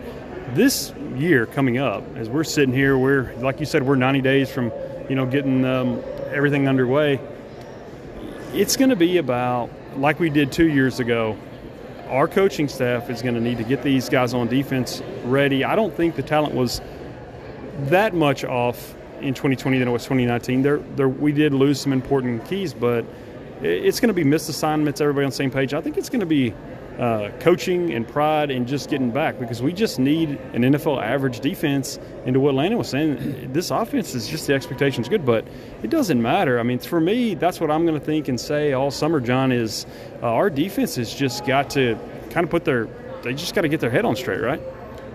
This 0.53 0.91
year 1.15 1.46
coming 1.46 1.77
up, 1.77 2.03
as 2.15 2.29
we're 2.29 2.43
sitting 2.43 2.74
here, 2.74 2.98
we're 2.98 3.34
like 3.36 3.60
you 3.60 3.65
said, 3.65 3.84
we're 3.84 3.96
90 3.96 4.22
days 4.22 4.50
from 4.50 4.72
you 5.08 5.15
know 5.15 5.25
getting 5.25 5.65
um, 5.65 6.01
everything 6.31 6.67
underway. 6.67 7.19
It's 8.53 8.75
going 8.75 8.89
to 8.89 8.96
be 8.96 9.18
about 9.18 9.70
like 9.96 10.20
we 10.20 10.32
did 10.32 10.51
two 10.51 10.68
years 10.68 11.00
ago. 11.00 11.38
Our 12.08 12.27
coaching 12.27 12.68
staff 12.68 13.08
is 13.12 13.22
going 13.22 13.36
to 13.36 13.41
need 13.41 13.60
to 13.60 13.63
get 13.63 13.84
these 13.84 14.10
guys 14.10 14.34
on 14.34 14.48
defense 14.48 15.03
ready. 15.24 15.63
I 15.63 15.75
don't 15.75 15.94
think 15.94 16.15
the 16.15 16.24
talent 16.24 16.56
was 16.56 16.82
that 17.82 18.15
much 18.15 18.44
off 18.44 18.96
in 19.22 19.36
2020 19.36 19.77
than 19.77 19.88
it 19.88 19.91
was 19.91 20.01
2019. 20.03 20.63
There, 20.63 20.77
there, 20.96 21.08
we 21.08 21.32
did 21.32 21.53
lose 21.53 21.79
some 21.79 21.94
important 21.94 22.44
keys, 22.46 22.74
but 22.74 23.06
it's 23.62 24.00
going 24.00 24.08
to 24.08 24.15
be 24.15 24.24
missed 24.24 24.50
assignments. 24.50 25.00
Everybody 25.00 25.25
on 25.25 25.29
the 25.29 25.36
same 25.36 25.51
page. 25.51 25.75
I 25.75 25.82
think 25.82 25.96
it's 25.96 26.10
going 26.10 26.22
to 26.22 26.25
be 26.25 26.56
uh, 27.00 27.32
coaching 27.39 27.94
and 27.94 28.06
pride 28.08 28.51
and 28.51 28.68
just 28.68 28.89
getting 28.89 29.10
back 29.10 29.39
because 29.39 29.62
we 29.62 29.72
just 29.72 30.00
need 30.00 30.32
an 30.53 30.63
NFL 30.63 31.01
average 31.01 31.39
defense. 31.39 31.98
And 32.25 32.34
to 32.34 32.39
what 32.39 32.53
Landon 32.56 32.77
was 32.77 32.89
saying, 32.89 33.53
this 33.53 33.72
offense 33.72 34.13
is 34.13 34.27
just 34.27 34.48
the 34.48 34.53
expectations 34.53 35.08
good, 35.08 35.25
but 35.25 35.48
it 35.82 35.89
doesn't 35.89 36.22
matter. 36.22 36.60
I 36.60 36.63
mean, 36.63 36.79
for 36.79 37.00
me, 37.00 37.36
that's 37.36 37.62
what 37.62 37.72
I'm 37.72 37.86
going 37.86 37.98
to 37.98 38.06
think 38.06 38.27
and 38.27 38.39
say 38.39 38.74
all 38.74 38.91
summer. 38.91 39.22
John 39.22 39.51
is 39.51 39.86
uh, 40.22 40.27
our 40.27 40.50
defense 40.50 40.96
has 40.96 41.13
just 41.13 41.46
got 41.46 41.70
to 41.72 41.98
kind 42.32 42.44
of 42.44 42.50
put 42.50 42.65
their 42.65 42.88
they 43.24 43.34
just 43.34 43.53
got 43.53 43.62
to 43.62 43.70
get 43.70 43.79
their 43.79 43.89
head 43.89 44.06
on 44.06 44.15
straight, 44.15 44.41
right? 44.41 44.62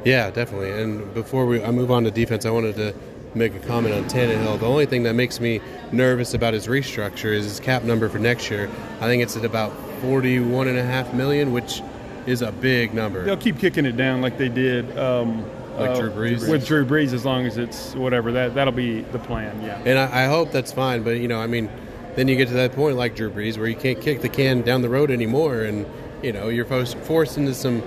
Yeah, 0.05 0.31
definitely. 0.31 0.71
And 0.71 1.13
before 1.15 1.47
we 1.47 1.63
I 1.63 1.71
move 1.71 1.91
on 1.91 2.05
to 2.05 2.11
defense, 2.11 2.47
I 2.47 2.51
wanted 2.51 2.77
to 2.77 2.95
make 3.35 3.55
a 3.55 3.59
comment 3.61 3.95
on 3.95 4.05
Tannehill. 4.05 4.61
The 4.61 4.67
only 4.67 4.87
thing 4.87 5.03
that 5.05 5.15
makes 5.15 5.41
me 5.41 5.61
nervous 5.93 6.35
about 6.35 6.55
his 6.55 6.67
restructure 6.67 7.33
is 7.33 7.45
his 7.45 7.61
cap 7.61 7.83
number 7.83 8.09
for 8.09 8.19
next 8.19 8.51
year. 8.51 8.71
I 9.01 9.07
think 9.07 9.23
it's 9.23 9.37
at 9.37 9.45
about 9.45 9.73
forty-one 10.01 10.69
and 10.69 10.79
a 10.79 10.85
half 10.85 11.13
million, 11.15 11.53
which 11.53 11.83
is 12.27 12.43
a 12.43 12.53
big 12.53 12.95
number. 12.95 13.25
They'll 13.25 13.37
keep 13.37 13.59
kicking 13.59 13.87
it 13.87 13.97
down 13.97 14.23
like 14.23 14.39
they 14.39 14.49
did. 14.49 14.97
Um, 14.99 15.45
Like 15.77 15.91
uh, 15.91 16.01
Drew 16.01 16.11
Brees? 16.11 16.49
with 16.49 16.67
Drew 16.67 16.87
Brees, 16.87 17.13
as 17.13 17.25
long 17.25 17.47
as 17.47 17.59
it's 17.59 17.95
whatever 17.97 18.31
that 18.33 18.55
that'll 18.55 18.73
be 18.73 19.01
the 19.01 19.19
plan. 19.19 19.61
Yeah. 19.61 19.83
And 19.85 19.99
I, 19.99 20.25
I 20.25 20.27
hope 20.27 20.53
that's 20.53 20.73
fine. 20.73 21.03
But 21.03 21.19
you 21.19 21.27
know, 21.27 21.41
I 21.41 21.49
mean, 21.49 21.69
then 22.15 22.29
you 22.29 22.37
get 22.37 22.47
to 22.49 22.55
that 22.55 22.73
point 22.73 22.97
like 22.97 23.17
Drew 23.17 23.29
Brees 23.29 23.59
where 23.59 23.67
you 23.67 23.75
can't 23.75 24.01
kick 24.01 24.21
the 24.21 24.29
can 24.29 24.63
down 24.63 24.83
the 24.83 24.89
road 24.89 25.11
anymore, 25.11 25.63
and 25.63 25.85
you 26.23 26.33
know 26.33 26.49
you're 26.49 26.65
forced, 26.65 26.97
forced 26.99 27.37
into 27.39 27.55
some 27.55 27.83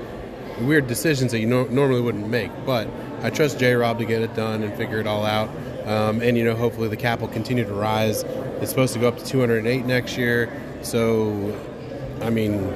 weird 0.61 0.87
decisions 0.87 1.31
that 1.31 1.39
you 1.39 1.47
no, 1.47 1.65
normally 1.65 2.01
wouldn't 2.01 2.27
make. 2.27 2.51
But 2.65 2.87
I 3.21 3.29
trust 3.29 3.59
J. 3.59 3.73
Rob 3.73 3.99
to 3.99 4.05
get 4.05 4.21
it 4.21 4.35
done 4.35 4.63
and 4.63 4.75
figure 4.75 4.99
it 4.99 5.07
all 5.07 5.25
out. 5.25 5.49
Um, 5.85 6.21
and 6.21 6.37
you 6.37 6.43
know, 6.43 6.55
hopefully 6.55 6.89
the 6.89 6.97
cap 6.97 7.21
will 7.21 7.27
continue 7.29 7.63
to 7.63 7.73
rise. 7.73 8.23
It's 8.61 8.69
supposed 8.69 8.93
to 8.93 8.99
go 8.99 9.07
up 9.07 9.17
to 9.17 9.25
208 9.25 9.85
next 9.85 10.17
year. 10.17 10.51
So, 10.81 11.57
I 12.21 12.29
mean, 12.29 12.73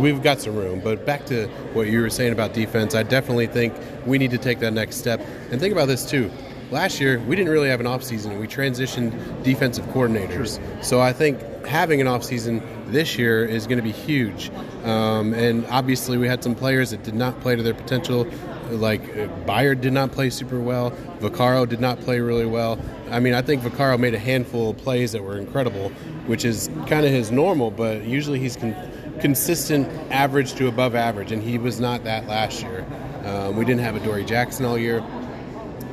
we've 0.00 0.22
got 0.22 0.40
some 0.40 0.56
room. 0.56 0.80
But 0.80 1.04
back 1.04 1.26
to 1.26 1.46
what 1.72 1.88
you 1.88 2.00
were 2.00 2.10
saying 2.10 2.32
about 2.32 2.54
defense, 2.54 2.94
I 2.94 3.02
definitely 3.02 3.46
think 3.46 3.74
we 4.06 4.18
need 4.18 4.30
to 4.30 4.38
take 4.38 4.60
that 4.60 4.72
next 4.72 4.96
step. 4.96 5.20
And 5.50 5.60
think 5.60 5.72
about 5.72 5.88
this 5.88 6.08
too. 6.08 6.30
Last 6.70 7.00
year, 7.00 7.20
we 7.20 7.36
didn't 7.36 7.52
really 7.52 7.68
have 7.68 7.80
an 7.80 7.86
offseason. 7.86 8.40
We 8.40 8.46
transitioned 8.46 9.42
defensive 9.42 9.84
coordinators. 9.86 10.58
So 10.82 11.00
I 11.00 11.12
think 11.12 11.66
having 11.66 12.00
an 12.00 12.06
offseason 12.06 12.62
this 12.92 13.18
year 13.18 13.44
is 13.44 13.66
going 13.66 13.78
to 13.78 13.82
be 13.82 13.92
huge. 13.92 14.50
Um, 14.84 15.34
and 15.34 15.66
obviously, 15.66 16.18
we 16.18 16.28
had 16.28 16.42
some 16.42 16.54
players 16.54 16.90
that 16.90 17.02
did 17.02 17.14
not 17.14 17.40
play 17.40 17.56
to 17.56 17.62
their 17.62 17.74
potential. 17.74 18.26
Like 18.70 19.02
uh, 19.02 19.28
Byard 19.46 19.80
did 19.80 19.92
not 19.92 20.12
play 20.12 20.30
super 20.30 20.60
well. 20.60 20.92
Vaccaro 21.20 21.68
did 21.68 21.80
not 21.80 22.00
play 22.00 22.20
really 22.20 22.46
well. 22.46 22.78
I 23.10 23.20
mean, 23.20 23.34
I 23.34 23.42
think 23.42 23.62
Vaccaro 23.62 23.98
made 23.98 24.14
a 24.14 24.18
handful 24.18 24.70
of 24.70 24.78
plays 24.78 25.12
that 25.12 25.22
were 25.22 25.36
incredible, 25.36 25.90
which 26.26 26.44
is 26.44 26.70
kind 26.86 27.04
of 27.04 27.12
his 27.12 27.30
normal, 27.30 27.70
but 27.70 28.04
usually 28.04 28.38
he's 28.38 28.56
con- 28.56 28.76
consistent 29.20 29.88
average 30.10 30.54
to 30.54 30.68
above 30.68 30.94
average, 30.94 31.32
and 31.32 31.42
he 31.42 31.58
was 31.58 31.80
not 31.80 32.04
that 32.04 32.26
last 32.26 32.62
year. 32.62 32.86
Um, 33.24 33.56
we 33.56 33.64
didn't 33.64 33.82
have 33.82 33.94
Adoree' 33.96 34.24
Jackson 34.24 34.64
all 34.64 34.78
year. 34.78 35.04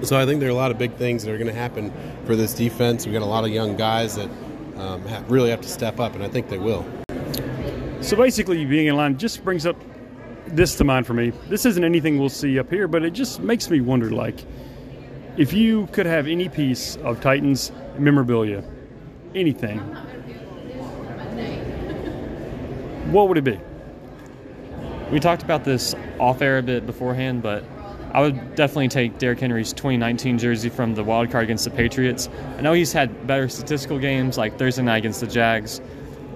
So 0.01 0.18
I 0.18 0.25
think 0.25 0.39
there 0.39 0.48
are 0.48 0.51
a 0.51 0.56
lot 0.56 0.72
of 0.72 0.77
big 0.77 0.96
things 0.96 1.24
that 1.24 1.32
are 1.32 1.38
going 1.38 1.48
to 1.48 1.53
happen 1.53 1.91
for 2.25 2.36
this 2.36 2.53
defense. 2.53 3.06
We've 3.06 3.13
got 3.13 3.22
a 3.22 3.25
lot 3.25 3.44
of 3.44 3.50
young 3.50 3.75
guys 3.75 4.15
that 4.15 4.29
um, 4.81 5.05
ha- 5.07 5.24
really 5.27 5.50
have 5.50 5.62
to 5.62 5.69
step 5.69 6.00
up, 6.00 6.15
and 6.15 6.24
I 6.24 6.27
think 6.27 6.50
they 6.50 6.57
will. 6.57 6.86
So 8.01 8.15
basically, 8.15 8.65
being 8.65 8.88
in 8.88 8.95
line 8.95 9.17
just 9.17 9.43
brings 9.43 9.65
up 9.65 9.75
this 10.48 10.75
to 10.75 10.83
mind 10.83 11.05
for 11.05 11.13
me. 11.13 11.31
This 11.48 11.65
isn't 11.65 11.83
anything 11.83 12.17
we'll 12.17 12.29
see 12.29 12.57
up 12.59 12.69
here, 12.69 12.88
but 12.88 13.03
it 13.03 13.12
just 13.12 13.39
makes 13.39 13.69
me 13.69 13.81
wonder 13.81 14.12
like, 14.12 14.43
if 15.38 15.53
you 15.53 15.88
could 15.88 16.05
have 16.05 16.27
any 16.27 16.50
piece 16.50 16.95
of 16.98 17.21
Titans 17.21 17.71
memorabilia, 17.98 18.63
anything, 19.36 19.79
what 23.12 23.27
would 23.27 23.38
it 23.38 23.43
be? 23.43 23.59
We 25.12 25.19
talked 25.19 25.43
about 25.43 25.63
this 25.63 25.95
off 26.19 26.41
air 26.41 26.59
a 26.59 26.63
bit 26.63 26.86
beforehand, 26.86 27.41
but 27.41 27.63
I 28.12 28.22
would 28.22 28.56
definitely 28.56 28.88
take 28.88 29.20
Derrick 29.20 29.39
Henry's 29.39 29.72
2019 29.74 30.39
jersey 30.39 30.70
from 30.70 30.96
the 30.96 31.04
wild 31.04 31.32
card 31.32 31.44
against 31.44 31.63
the 31.66 31.70
Patriots. 31.70 32.28
I 32.58 32.62
know 32.62 32.74
he's 32.74 32.92
had 32.92 33.28
better 33.28 33.48
statistical 33.48 34.00
games, 34.00 34.38
like 34.38 34.58
Thursday 34.58 34.82
night 34.82 34.98
against 34.98 35.22
the 35.22 35.28
Jags, 35.28 35.80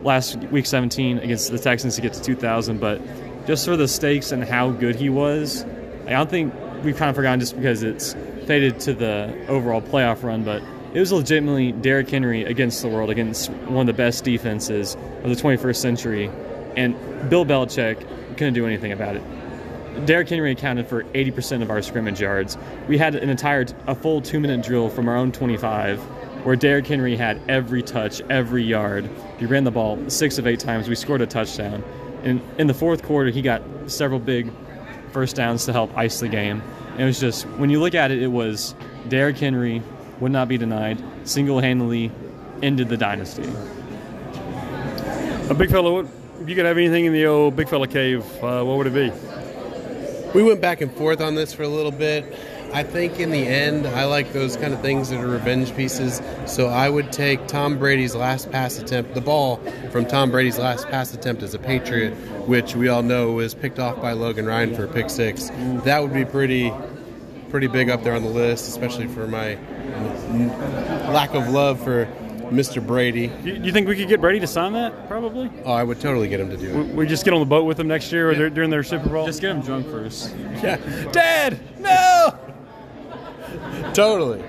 last 0.03 0.35
week 0.51 0.65
17 0.65 1.19
against 1.19 1.51
the 1.51 1.57
Texans 1.57 1.95
to 1.95 2.01
get 2.01 2.13
to 2.13 2.21
2,000, 2.21 2.79
but 2.79 3.01
just 3.47 3.65
for 3.65 3.75
the 3.75 3.87
stakes 3.87 4.31
and 4.31 4.43
how 4.43 4.69
good 4.69 4.95
he 4.95 5.09
was, 5.09 5.65
I 6.05 6.11
don't 6.11 6.29
think 6.29 6.53
we've 6.83 6.95
kind 6.95 7.09
of 7.09 7.15
forgotten 7.15 7.39
just 7.39 7.55
because 7.55 7.81
it's 7.81 8.13
faded 8.45 8.79
to 8.81 8.93
the 8.93 9.33
overall 9.47 9.81
playoff 9.81 10.23
run, 10.23 10.43
but 10.43 10.61
it 10.93 10.99
was 10.99 11.11
legitimately 11.11 11.71
Derrick 11.71 12.09
Henry 12.09 12.43
against 12.43 12.81
the 12.83 12.87
world, 12.87 13.09
against 13.09 13.49
one 13.49 13.81
of 13.81 13.87
the 13.87 13.93
best 13.93 14.23
defenses 14.23 14.95
of 15.23 15.29
the 15.29 15.35
21st 15.35 15.77
century, 15.77 16.29
and 16.75 16.95
Bill 17.29 17.45
Belichick 17.45 17.99
couldn't 18.37 18.53
do 18.53 18.67
anything 18.67 18.91
about 18.91 19.15
it. 19.15 19.23
Derrick 20.05 20.27
Henry 20.27 20.51
accounted 20.51 20.87
for 20.87 21.03
80% 21.03 21.61
of 21.61 21.69
our 21.69 21.81
scrimmage 21.81 22.19
yards. 22.19 22.57
We 22.87 22.97
had 22.97 23.15
an 23.15 23.29
entire, 23.29 23.65
a 23.87 23.95
full 23.95 24.21
two 24.21 24.39
minute 24.39 24.63
drill 24.63 24.89
from 24.89 25.07
our 25.07 25.15
own 25.15 25.31
25 25.31 25.99
where 26.43 26.55
Derrick 26.57 26.85
Henry 26.85 27.15
had 27.15 27.39
every 27.47 27.81
touch, 27.81 28.21
every 28.29 28.63
yard. 28.63 29.09
He 29.39 29.45
ran 29.45 29.63
the 29.63 29.71
ball 29.71 29.97
six 30.09 30.37
of 30.37 30.45
eight 30.45 30.59
times. 30.59 30.89
We 30.89 30.95
scored 30.95 31.21
a 31.21 31.25
touchdown. 31.25 31.83
And 32.23 32.41
in 32.57 32.67
the 32.67 32.73
fourth 32.73 33.03
quarter, 33.03 33.29
he 33.29 33.41
got 33.41 33.61
several 33.87 34.19
big 34.19 34.51
first 35.11 35.35
downs 35.37 35.65
to 35.65 35.71
help 35.73 35.95
ice 35.97 36.19
the 36.19 36.27
game. 36.27 36.61
And 36.93 37.01
it 37.01 37.05
was 37.05 37.19
just, 37.19 37.45
when 37.57 37.69
you 37.69 37.79
look 37.79 37.95
at 37.95 38.11
it, 38.11 38.21
it 38.21 38.27
was 38.27 38.75
Derrick 39.07 39.37
Henry 39.37 39.81
would 40.19 40.31
not 40.31 40.47
be 40.47 40.57
denied, 40.57 41.01
single 41.23 41.59
handedly 41.59 42.11
ended 42.61 42.89
the 42.89 42.97
dynasty. 42.97 43.49
A 45.49 45.53
big 45.53 45.69
fellow, 45.69 45.93
what- 46.01 46.07
if 46.41 46.49
you 46.49 46.55
could 46.55 46.65
have 46.65 46.77
anything 46.77 47.05
in 47.05 47.13
the 47.13 47.25
old 47.25 47.55
big 47.55 47.69
fella 47.69 47.87
cave, 47.87 48.21
uh, 48.43 48.63
what 48.63 48.77
would 48.77 48.87
it 48.87 48.93
be? 48.93 49.11
We 50.33 50.41
went 50.41 50.61
back 50.61 50.81
and 50.81 50.91
forth 50.91 51.21
on 51.21 51.35
this 51.35 51.53
for 51.53 51.61
a 51.63 51.67
little 51.67 51.91
bit. 51.91 52.25
I 52.73 52.81
think 52.81 53.19
in 53.19 53.29
the 53.29 53.45
end, 53.45 53.85
I 53.85 54.05
like 54.05 54.33
those 54.33 54.57
kind 54.57 54.73
of 54.73 54.81
things 54.81 55.11
that 55.11 55.23
are 55.23 55.27
revenge 55.27 55.75
pieces. 55.75 56.23
So 56.47 56.69
I 56.69 56.89
would 56.89 57.11
take 57.11 57.45
Tom 57.45 57.77
Brady's 57.77 58.15
last 58.15 58.51
pass 58.51 58.79
attempt, 58.79 59.13
the 59.13 59.21
ball 59.21 59.57
from 59.91 60.07
Tom 60.07 60.31
Brady's 60.31 60.57
last 60.57 60.87
pass 60.87 61.13
attempt 61.13 61.43
as 61.43 61.53
a 61.53 61.59
Patriot, 61.59 62.15
which 62.47 62.75
we 62.75 62.87
all 62.87 63.03
know 63.03 63.33
was 63.33 63.53
picked 63.53 63.77
off 63.77 64.01
by 64.01 64.13
Logan 64.13 64.47
Ryan 64.47 64.73
for 64.73 64.85
a 64.85 64.87
pick 64.87 65.11
six. 65.11 65.49
That 65.83 66.01
would 66.01 66.13
be 66.13 66.25
pretty, 66.25 66.73
pretty 67.49 67.67
big 67.67 67.91
up 67.91 68.03
there 68.03 68.15
on 68.15 68.23
the 68.23 68.29
list, 68.29 68.67
especially 68.67 69.07
for 69.07 69.27
my 69.27 69.59
lack 71.11 71.35
of 71.35 71.49
love 71.49 71.79
for 71.79 72.07
Mr. 72.53 72.85
Brady. 72.85 73.27
Do 73.27 73.49
you 73.49 73.71
think 73.71 73.87
we 73.87 73.95
could 73.95 74.07
get 74.07 74.21
Brady 74.21 74.39
to 74.39 74.47
sign 74.47 74.73
that? 74.73 75.07
Probably. 75.07 75.49
Oh, 75.65 75.73
I 75.73 75.83
would 75.83 75.99
totally 75.99 76.27
get 76.27 76.39
him 76.39 76.49
to 76.49 76.57
do 76.57 76.69
it. 76.69 76.75
We, 76.87 76.93
we 76.93 77.07
just 77.07 77.25
get 77.25 77.33
on 77.33 77.39
the 77.39 77.45
boat 77.45 77.65
with 77.65 77.79
him 77.79 77.87
next 77.87 78.11
year 78.11 78.29
or 78.29 78.49
during 78.49 78.69
their 78.69 78.83
Super 78.83 79.09
Bowl. 79.09 79.25
Just 79.25 79.41
get 79.41 79.51
him 79.51 79.61
drunk 79.61 79.87
first. 79.87 80.35
yeah. 80.63 80.77
Dad, 81.11 81.59
no. 81.79 82.37
Totally. 83.93 84.43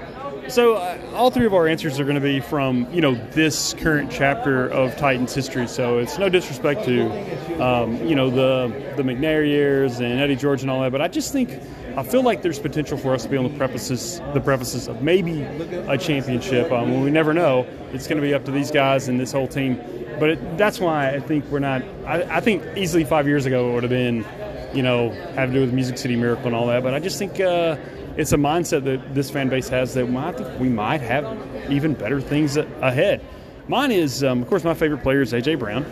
So 0.49 0.75
uh, 0.75 0.99
all 1.15 1.31
three 1.31 1.47
of 1.47 1.55
our 1.55 1.67
answers 1.67 1.99
are 1.99 2.05
going 2.05 2.17
to 2.17 2.21
be 2.21 2.39
from 2.39 2.87
you 2.93 3.01
know 3.01 3.15
this 3.31 3.73
current 3.75 4.11
chapter 4.11 4.69
of 4.69 4.95
Titans 4.97 5.35
history. 5.35 5.67
So 5.67 5.99
it's 5.99 6.19
no 6.19 6.29
disrespect 6.29 6.85
to 6.85 7.63
um, 7.63 7.97
you 8.07 8.15
know 8.15 8.29
the 8.29 8.95
the 8.97 9.03
McNair 9.03 9.47
years 9.47 10.01
and 10.01 10.21
Eddie 10.21 10.37
George 10.37 10.61
and 10.61 10.71
all 10.71 10.83
that, 10.83 10.93
but 10.93 11.01
I 11.01 11.09
just 11.09 11.33
think 11.33 11.59
I 11.97 12.03
feel 12.03 12.23
like 12.23 12.43
there's 12.43 12.59
potential 12.59 12.99
for 12.99 13.15
us 13.15 13.23
to 13.23 13.29
be 13.29 13.37
on 13.37 13.45
the 13.45 13.57
prefaces 13.57 14.21
the 14.33 14.41
prefaces 14.41 14.89
of 14.89 15.03
maybe 15.03 15.43
a 15.43 15.97
championship. 15.97 16.73
Um, 16.73 17.03
we 17.03 17.11
never 17.11 17.33
know, 17.33 17.67
it's 17.93 18.07
going 18.07 18.21
to 18.21 18.27
be 18.27 18.35
up 18.35 18.45
to 18.47 18.51
these 18.51 18.71
guys 18.71 19.09
and 19.09 19.19
this 19.21 19.33
whole 19.33 19.47
team. 19.47 19.81
But 20.19 20.31
it, 20.31 20.59
that's 20.59 20.81
why 20.81 21.15
I 21.15 21.21
think 21.21 21.45
we're 21.47 21.59
not. 21.61 21.83
I, 22.07 22.23
I 22.37 22.41
think 22.41 22.63
easily 22.77 23.05
five 23.05 23.27
years 23.27 23.47
ago 23.47 23.71
it 23.71 23.75
would 23.75 23.83
have 23.83 23.91
been, 23.91 24.25
you 24.73 24.83
know, 24.83 25.11
have 25.35 25.51
to 25.51 25.55
do 25.55 25.61
with 25.61 25.73
Music 25.73 25.99
City 25.99 26.17
Miracle 26.17 26.47
and 26.47 26.55
all 26.55 26.67
that. 26.69 26.83
But 26.83 26.95
I 26.95 27.01
just 27.01 27.19
think. 27.19 27.41
Uh, 27.41 27.77
it's 28.17 28.33
a 28.33 28.37
mindset 28.37 28.85
that 28.85 29.15
this 29.15 29.29
fan 29.29 29.49
base 29.49 29.69
has 29.69 29.95
that 29.95 30.09
I 30.09 30.33
think 30.33 30.61
we 30.61 30.69
might 30.69 31.01
have 31.01 31.25
even 31.69 31.95
better 31.95 32.21
things 32.21 32.57
ahead. 32.57 33.21
Mine 33.67 33.91
is, 33.91 34.23
um, 34.23 34.43
of 34.43 34.49
course, 34.49 34.63
my 34.63 34.75
favorite 34.75 35.03
player 35.03 35.23
is 35.23 35.33
AJ 35.33 35.59
Brown, 35.59 35.85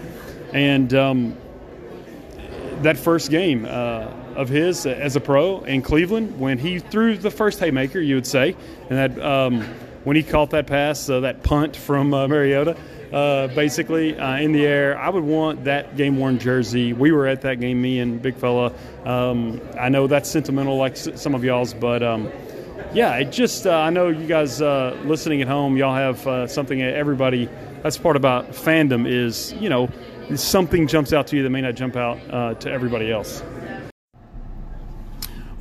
and 0.52 0.94
um, 0.94 1.36
that 2.82 2.96
first 2.96 3.30
game 3.30 3.64
uh, 3.64 3.91
of 4.36 4.48
his 4.48 4.86
as 4.86 5.16
a 5.16 5.20
pro 5.20 5.60
in 5.60 5.82
Cleveland 5.82 6.38
when 6.38 6.58
he 6.58 6.78
threw 6.78 7.16
the 7.16 7.30
first 7.30 7.58
haymaker, 7.60 8.00
you 8.00 8.14
would 8.16 8.26
say, 8.26 8.56
and 8.90 8.98
that 9.16 9.24
um, 9.24 9.62
when 10.04 10.16
he 10.16 10.22
caught 10.22 10.50
that 10.50 10.66
pass, 10.66 11.08
uh, 11.08 11.20
that 11.20 11.42
punt 11.42 11.76
from 11.76 12.12
uh, 12.14 12.26
Mariota. 12.28 12.76
Uh, 13.12 13.46
basically 13.48 14.18
uh, 14.18 14.36
in 14.38 14.52
the 14.52 14.64
air. 14.64 14.98
I 14.98 15.10
would 15.10 15.22
want 15.22 15.64
that 15.64 15.98
game 15.98 16.16
worn 16.16 16.38
jersey. 16.38 16.94
We 16.94 17.12
were 17.12 17.26
at 17.26 17.42
that 17.42 17.60
game, 17.60 17.82
me 17.82 17.98
and 17.98 18.22
Big 18.22 18.36
Fella. 18.36 18.72
Um, 19.04 19.60
I 19.78 19.90
know 19.90 20.06
that's 20.06 20.30
sentimental, 20.30 20.78
like 20.78 20.92
s- 20.92 21.20
some 21.20 21.34
of 21.34 21.44
y'all's, 21.44 21.74
but 21.74 22.02
um, 22.02 22.32
yeah, 22.94 23.14
it 23.16 23.30
just 23.30 23.66
uh, 23.66 23.76
I 23.76 23.90
know 23.90 24.08
you 24.08 24.26
guys 24.26 24.62
uh, 24.62 24.98
listening 25.04 25.42
at 25.42 25.48
home, 25.48 25.76
y'all 25.76 25.94
have 25.94 26.50
something. 26.50 26.80
Everybody, 26.80 27.50
that's 27.82 27.98
part 27.98 28.16
about 28.16 28.52
fandom 28.52 29.06
is 29.06 29.52
you 29.60 29.68
know 29.68 29.90
something 30.34 30.86
jumps 30.86 31.12
out 31.12 31.26
to 31.26 31.36
you 31.36 31.42
that 31.42 31.50
may 31.50 31.60
not 31.60 31.74
jump 31.74 31.96
out 31.96 32.60
to 32.62 32.70
everybody 32.70 33.12
else. 33.12 33.42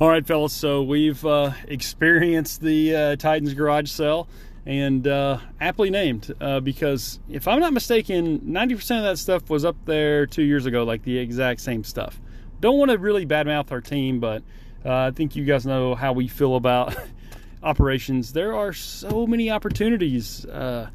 All 0.02 0.08
right, 0.08 0.26
fellas. 0.26 0.52
So 0.52 0.82
we've 0.82 1.24
uh, 1.24 1.52
experienced 1.68 2.60
the 2.60 2.96
uh, 2.96 3.14
Titans 3.14 3.54
garage 3.54 3.88
sale 3.88 4.26
and 4.66 5.06
uh, 5.06 5.38
aptly 5.60 5.90
named 5.90 6.34
uh, 6.40 6.58
because 6.58 7.20
if 7.30 7.46
I'm 7.46 7.60
not 7.60 7.72
mistaken, 7.72 8.40
90% 8.40 8.96
of 8.96 9.04
that 9.04 9.18
stuff 9.18 9.48
was 9.48 9.64
up 9.64 9.76
there 9.84 10.26
two 10.26 10.42
years 10.42 10.66
ago, 10.66 10.82
like 10.82 11.04
the 11.04 11.18
exact 11.18 11.60
same 11.60 11.84
stuff. 11.84 12.20
Don't 12.58 12.78
want 12.78 12.90
to 12.90 12.98
really 12.98 13.24
badmouth 13.24 13.70
our 13.70 13.80
team, 13.80 14.18
but 14.18 14.42
uh, 14.84 14.92
I 14.92 15.10
think 15.12 15.36
you 15.36 15.44
guys 15.44 15.64
know 15.64 15.94
how 15.94 16.12
we 16.12 16.26
feel 16.26 16.56
about 16.56 16.96
operations. 17.62 18.32
There 18.32 18.56
are 18.56 18.72
so 18.72 19.24
many 19.24 19.52
opportunities 19.52 20.44
uh, 20.46 20.90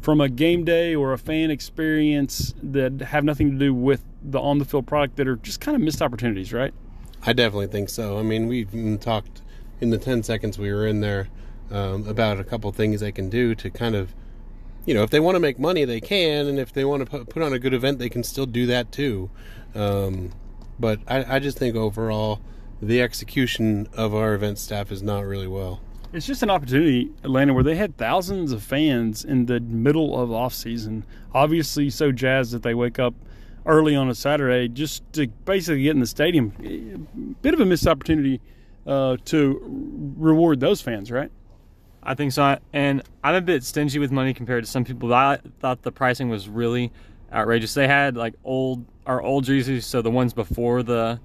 from 0.00 0.20
a 0.20 0.28
game 0.28 0.64
day 0.64 0.96
or 0.96 1.12
a 1.12 1.18
fan 1.18 1.52
experience 1.52 2.54
that 2.60 3.02
have 3.02 3.22
nothing 3.22 3.52
to 3.52 3.56
do 3.56 3.72
with 3.72 4.02
the 4.20 4.40
on 4.40 4.58
the 4.58 4.64
field 4.64 4.88
product 4.88 5.14
that 5.14 5.28
are 5.28 5.36
just 5.36 5.60
kind 5.60 5.76
of 5.76 5.80
missed 5.80 6.02
opportunities, 6.02 6.52
right? 6.52 6.74
I 7.24 7.32
definitely 7.32 7.66
think 7.68 7.88
so. 7.88 8.18
I 8.18 8.22
mean, 8.22 8.46
we 8.46 8.64
talked 8.96 9.42
in 9.80 9.90
the 9.90 9.98
10 9.98 10.22
seconds 10.22 10.58
we 10.58 10.72
were 10.72 10.86
in 10.86 11.00
there 11.00 11.28
um, 11.70 12.06
about 12.08 12.40
a 12.40 12.44
couple 12.44 12.70
things 12.72 13.00
they 13.00 13.12
can 13.12 13.28
do 13.28 13.54
to 13.56 13.70
kind 13.70 13.94
of 13.94 14.14
you 14.88 14.94
know, 14.94 15.02
if 15.02 15.10
they 15.10 15.20
want 15.20 15.36
to 15.36 15.40
make 15.40 15.58
money, 15.58 15.84
they 15.84 16.00
can, 16.00 16.46
and 16.46 16.58
if 16.58 16.72
they 16.72 16.82
want 16.82 17.04
to 17.04 17.06
put, 17.06 17.28
put 17.28 17.42
on 17.42 17.52
a 17.52 17.58
good 17.58 17.74
event, 17.74 17.98
they 17.98 18.08
can 18.08 18.24
still 18.24 18.46
do 18.46 18.64
that 18.68 18.90
too. 18.90 19.28
Um, 19.74 20.30
but 20.80 20.98
I, 21.06 21.36
I 21.36 21.38
just 21.40 21.58
think 21.58 21.76
overall, 21.76 22.40
the 22.80 23.02
execution 23.02 23.86
of 23.92 24.14
our 24.14 24.32
event 24.32 24.58
staff 24.58 24.90
is 24.90 25.02
not 25.02 25.26
really 25.26 25.46
well. 25.46 25.82
It's 26.14 26.26
just 26.26 26.42
an 26.42 26.48
opportunity, 26.48 27.10
Atlanta, 27.22 27.52
where 27.52 27.62
they 27.62 27.76
had 27.76 27.98
thousands 27.98 28.50
of 28.50 28.62
fans 28.62 29.26
in 29.26 29.44
the 29.44 29.60
middle 29.60 30.18
of 30.18 30.32
off 30.32 30.54
season. 30.54 31.04
Obviously, 31.34 31.90
so 31.90 32.10
jazzed 32.10 32.52
that 32.52 32.62
they 32.62 32.72
wake 32.72 32.98
up 32.98 33.12
early 33.68 33.94
on 33.94 34.08
a 34.08 34.14
Saturday 34.14 34.66
just 34.66 35.04
to 35.12 35.28
basically 35.44 35.82
get 35.82 35.90
in 35.90 36.00
the 36.00 36.06
stadium. 36.06 37.36
Bit 37.42 37.54
of 37.54 37.60
a 37.60 37.66
missed 37.66 37.86
opportunity 37.86 38.40
uh, 38.86 39.18
to 39.26 40.14
reward 40.16 40.58
those 40.58 40.80
fans, 40.80 41.10
right? 41.12 41.30
I 42.02 42.14
think 42.14 42.32
so. 42.32 42.58
And 42.72 43.02
I'm 43.22 43.34
a 43.34 43.40
bit 43.42 43.62
stingy 43.62 43.98
with 43.98 44.10
money 44.10 44.32
compared 44.32 44.64
to 44.64 44.70
some 44.70 44.84
people. 44.84 45.12
I 45.12 45.38
thought 45.60 45.82
the 45.82 45.92
pricing 45.92 46.30
was 46.30 46.48
really 46.48 46.90
outrageous. 47.32 47.74
They 47.74 47.86
had 47.86 48.16
like 48.16 48.34
old 48.42 48.86
our 49.06 49.22
old 49.22 49.44
jerseys, 49.44 49.86
so 49.86 50.02
the 50.02 50.10
ones 50.10 50.32
before 50.32 50.82
the 50.82 51.20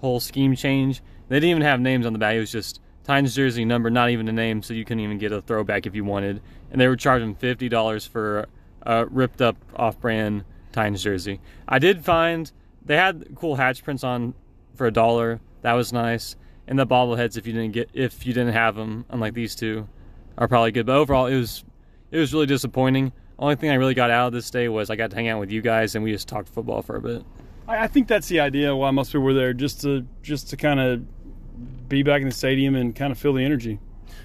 whole 0.00 0.20
scheme 0.20 0.56
change. 0.56 1.02
They 1.28 1.36
didn't 1.36 1.50
even 1.50 1.62
have 1.62 1.80
names 1.80 2.06
on 2.06 2.12
the 2.12 2.18
back. 2.18 2.34
It 2.34 2.40
was 2.40 2.52
just 2.52 2.80
Titans 3.04 3.34
jersey 3.34 3.64
number, 3.64 3.90
not 3.90 4.10
even 4.10 4.28
a 4.28 4.32
name, 4.32 4.62
so 4.62 4.74
you 4.74 4.84
couldn't 4.84 5.02
even 5.02 5.18
get 5.18 5.30
a 5.30 5.40
throwback 5.40 5.86
if 5.86 5.94
you 5.94 6.04
wanted. 6.04 6.42
And 6.70 6.80
they 6.80 6.88
were 6.88 6.96
charging 6.96 7.34
fifty 7.34 7.68
dollars 7.68 8.04
for 8.06 8.46
a 8.82 9.06
ripped 9.06 9.40
up 9.40 9.56
off-brand 9.76 10.44
Titans 10.74 11.02
jersey. 11.02 11.40
I 11.66 11.78
did 11.78 12.04
find 12.04 12.50
they 12.84 12.96
had 12.96 13.34
cool 13.36 13.56
hatch 13.56 13.82
prints 13.82 14.04
on 14.04 14.34
for 14.74 14.86
a 14.86 14.92
dollar. 14.92 15.40
That 15.62 15.72
was 15.72 15.92
nice. 15.92 16.36
And 16.66 16.78
the 16.78 16.86
bobbleheads, 16.86 17.36
if 17.36 17.46
you 17.46 17.52
didn't 17.52 17.72
get, 17.72 17.90
if 17.94 18.26
you 18.26 18.32
didn't 18.32 18.52
have 18.52 18.74
them, 18.74 19.04
unlike 19.08 19.34
these 19.34 19.54
two, 19.54 19.88
are 20.36 20.48
probably 20.48 20.72
good. 20.72 20.86
But 20.86 20.96
overall, 20.96 21.26
it 21.26 21.36
was 21.38 21.64
it 22.10 22.18
was 22.18 22.32
really 22.32 22.46
disappointing. 22.46 23.12
Only 23.38 23.56
thing 23.56 23.70
I 23.70 23.74
really 23.74 23.94
got 23.94 24.10
out 24.10 24.28
of 24.28 24.32
this 24.32 24.50
day 24.50 24.68
was 24.68 24.90
I 24.90 24.96
got 24.96 25.10
to 25.10 25.16
hang 25.16 25.28
out 25.28 25.40
with 25.40 25.50
you 25.50 25.60
guys 25.60 25.94
and 25.94 26.04
we 26.04 26.12
just 26.12 26.28
talked 26.28 26.48
football 26.48 26.82
for 26.82 26.96
a 26.96 27.00
bit. 27.00 27.24
I, 27.66 27.88
think 27.88 28.06
that's 28.06 28.28
the 28.28 28.40
idea 28.40 28.76
why 28.76 28.90
most 28.90 29.08
people 29.08 29.22
were 29.22 29.34
there, 29.34 29.54
just 29.54 29.80
to 29.82 30.06
just 30.22 30.50
to 30.50 30.56
kind 30.56 30.78
of 30.78 31.88
be 31.88 32.02
back 32.02 32.20
in 32.20 32.28
the 32.28 32.34
stadium 32.34 32.74
and 32.74 32.94
kind 32.94 33.10
of 33.10 33.18
feel 33.18 33.32
the 33.32 33.44
energy. 33.44 33.80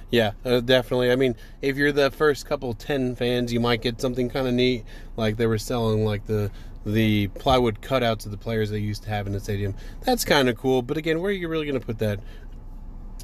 Yeah, 0.09 0.31
uh, 0.43 0.59
definitely. 0.59 1.11
I 1.11 1.15
mean, 1.15 1.35
if 1.61 1.77
you're 1.77 1.91
the 1.91 2.11
first 2.11 2.45
couple 2.45 2.73
ten 2.73 3.15
fans, 3.15 3.53
you 3.53 3.59
might 3.59 3.81
get 3.81 4.01
something 4.01 4.29
kind 4.29 4.47
of 4.47 4.53
neat, 4.53 4.85
like 5.15 5.37
they 5.37 5.45
were 5.45 5.57
selling 5.57 6.05
like 6.05 6.25
the 6.25 6.51
the 6.85 7.27
plywood 7.29 7.81
cutouts 7.81 8.25
of 8.25 8.31
the 8.31 8.37
players 8.37 8.69
they 8.69 8.79
used 8.79 9.03
to 9.03 9.09
have 9.09 9.27
in 9.27 9.33
the 9.33 9.39
stadium. 9.39 9.75
That's 10.01 10.23
kind 10.23 10.49
of 10.49 10.57
cool. 10.57 10.81
But 10.81 10.97
again, 10.97 11.21
where 11.21 11.29
are 11.29 11.33
you 11.33 11.47
really 11.47 11.65
going 11.65 11.79
to 11.79 11.85
put 11.85 11.99
that? 11.99 12.19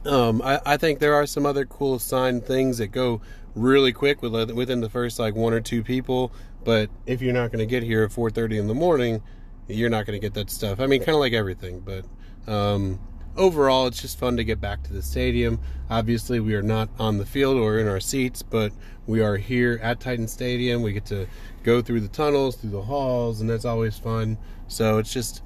Um, 0.05 0.41
I, 0.41 0.59
I, 0.65 0.77
think 0.77 0.99
there 0.99 1.15
are 1.15 1.25
some 1.25 1.47
other 1.47 1.65
cool 1.65 1.97
sign 1.97 2.41
things 2.41 2.77
that 2.77 2.87
go 2.87 3.21
really 3.55 3.91
quick 3.91 4.21
with, 4.21 4.51
within 4.51 4.81
the 4.81 4.89
first 4.89 5.17
like 5.17 5.35
one 5.35 5.51
or 5.53 5.61
two 5.61 5.83
people. 5.83 6.31
But 6.63 6.89
if 7.05 7.21
you're 7.21 7.33
not 7.33 7.51
going 7.51 7.59
to 7.59 7.65
get 7.65 7.81
here 7.83 8.03
at 8.03 8.11
4:30 8.11 8.59
in 8.59 8.67
the 8.67 8.75
morning, 8.75 9.23
you're 9.67 9.89
not 9.89 10.05
going 10.05 10.19
to 10.19 10.23
get 10.23 10.33
that 10.35 10.49
stuff. 10.49 10.79
I 10.79 10.85
mean, 10.85 10.99
kind 10.99 11.15
of 11.15 11.19
like 11.19 11.33
everything. 11.33 11.79
But 11.79 12.05
um, 12.51 12.99
overall, 13.35 13.87
it's 13.87 14.01
just 14.01 14.19
fun 14.19 14.37
to 14.37 14.43
get 14.43 14.59
back 14.59 14.83
to 14.83 14.93
the 14.93 15.01
stadium. 15.01 15.59
Obviously, 15.89 16.39
we 16.39 16.55
are 16.55 16.61
not 16.61 16.89
on 16.99 17.17
the 17.17 17.25
field 17.25 17.57
or 17.57 17.79
in 17.79 17.87
our 17.87 17.99
seats, 17.99 18.41
but 18.41 18.71
we 19.07 19.21
are 19.21 19.37
here 19.37 19.79
at 19.83 19.99
Titan 19.99 20.27
Stadium. 20.27 20.81
We 20.81 20.93
get 20.93 21.05
to 21.07 21.27
go 21.63 21.81
through 21.81 22.01
the 22.01 22.07
tunnels, 22.07 22.55
through 22.55 22.71
the 22.71 22.81
halls, 22.81 23.41
and 23.41 23.49
that's 23.49 23.65
always 23.65 23.97
fun. 23.97 24.37
So 24.67 24.97
it's 24.97 25.13
just, 25.13 25.43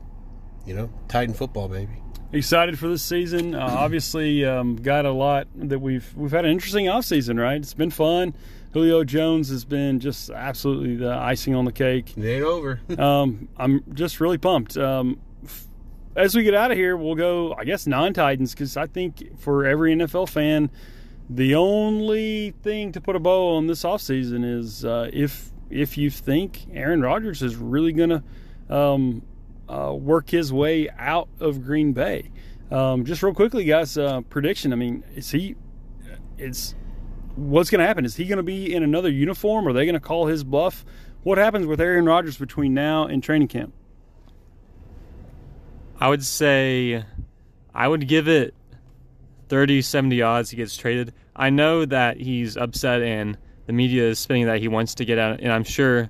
you 0.65 0.73
know, 0.73 0.89
Titan 1.07 1.33
football, 1.33 1.67
baby 1.67 2.01
excited 2.31 2.77
for 2.77 2.87
this 2.87 3.03
season. 3.03 3.55
Uh, 3.55 3.59
obviously, 3.79 4.45
um, 4.45 4.75
got 4.75 5.05
a 5.05 5.11
lot 5.11 5.47
that 5.55 5.79
we've 5.79 6.13
we've 6.15 6.31
had 6.31 6.45
an 6.45 6.51
interesting 6.51 6.89
off 6.89 7.05
season, 7.05 7.39
right? 7.39 7.57
It's 7.57 7.73
been 7.73 7.91
fun. 7.91 8.33
Julio 8.71 9.03
Jones 9.03 9.49
has 9.49 9.65
been 9.65 9.99
just 9.99 10.29
absolutely 10.29 10.95
the 10.95 11.11
icing 11.11 11.55
on 11.55 11.65
the 11.65 11.71
cake. 11.71 12.15
It 12.15 12.23
ain't 12.23 12.43
over. 12.43 12.79
um, 12.99 13.49
I'm 13.57 13.83
just 13.93 14.19
really 14.19 14.37
pumped. 14.37 14.77
Um, 14.77 15.19
as 16.19 16.35
we 16.35 16.43
get 16.43 16.53
out 16.53 16.69
of 16.69 16.77
here, 16.77 16.97
we'll 16.97 17.15
go, 17.15 17.53
I 17.57 17.63
guess, 17.63 17.87
non 17.87 18.13
Titans, 18.13 18.51
because 18.53 18.75
I 18.75 18.87
think 18.87 19.39
for 19.39 19.65
every 19.65 19.95
NFL 19.95 20.27
fan, 20.27 20.69
the 21.29 21.55
only 21.55 22.51
thing 22.61 22.91
to 22.91 23.01
put 23.01 23.15
a 23.15 23.19
bow 23.19 23.55
on 23.55 23.67
this 23.67 23.83
offseason 23.83 24.43
is 24.43 24.83
uh, 24.83 25.09
if 25.13 25.51
if 25.69 25.97
you 25.97 26.09
think 26.09 26.65
Aaron 26.73 27.01
Rodgers 27.01 27.41
is 27.41 27.55
really 27.55 27.93
going 27.93 28.09
to 28.09 28.75
um, 28.75 29.21
uh, 29.69 29.93
work 29.93 30.29
his 30.29 30.51
way 30.51 30.89
out 30.97 31.29
of 31.39 31.63
Green 31.63 31.93
Bay. 31.93 32.31
Um, 32.71 33.05
just 33.05 33.23
real 33.23 33.33
quickly, 33.33 33.63
guys, 33.63 33.97
uh, 33.97 34.21
prediction. 34.21 34.73
I 34.73 34.75
mean, 34.75 35.03
is 35.15 35.31
he? 35.31 35.55
It's 36.37 36.75
what's 37.35 37.69
going 37.69 37.79
to 37.79 37.87
happen? 37.87 38.03
Is 38.03 38.17
he 38.17 38.25
going 38.25 38.37
to 38.37 38.43
be 38.43 38.73
in 38.73 38.83
another 38.83 39.09
uniform? 39.09 39.67
Are 39.67 39.73
they 39.73 39.85
going 39.85 39.93
to 39.93 39.99
call 40.01 40.27
his 40.27 40.43
bluff? 40.43 40.83
What 41.23 41.37
happens 41.37 41.65
with 41.65 41.79
Aaron 41.79 42.05
Rodgers 42.05 42.37
between 42.37 42.73
now 42.73 43.05
and 43.05 43.23
training 43.23 43.47
camp? 43.47 43.73
I 45.99 46.07
would 46.07 46.23
say 46.23 47.03
I 47.75 47.87
would 47.87 48.07
give 48.07 48.27
it 48.27 48.53
30, 49.49 49.81
70 49.81 50.21
odds 50.21 50.49
he 50.49 50.57
gets 50.57 50.77
traded. 50.77 51.13
I 51.35 51.49
know 51.49 51.85
that 51.85 52.17
he's 52.17 52.55
upset 52.55 53.01
and 53.01 53.37
the 53.65 53.73
media 53.73 54.03
is 54.03 54.17
spinning 54.17 54.45
that 54.45 54.59
he 54.59 54.67
wants 54.67 54.95
to 54.95 55.05
get 55.05 55.19
out, 55.19 55.41
and 55.41 55.51
I'm 55.51 55.63
sure 55.63 56.09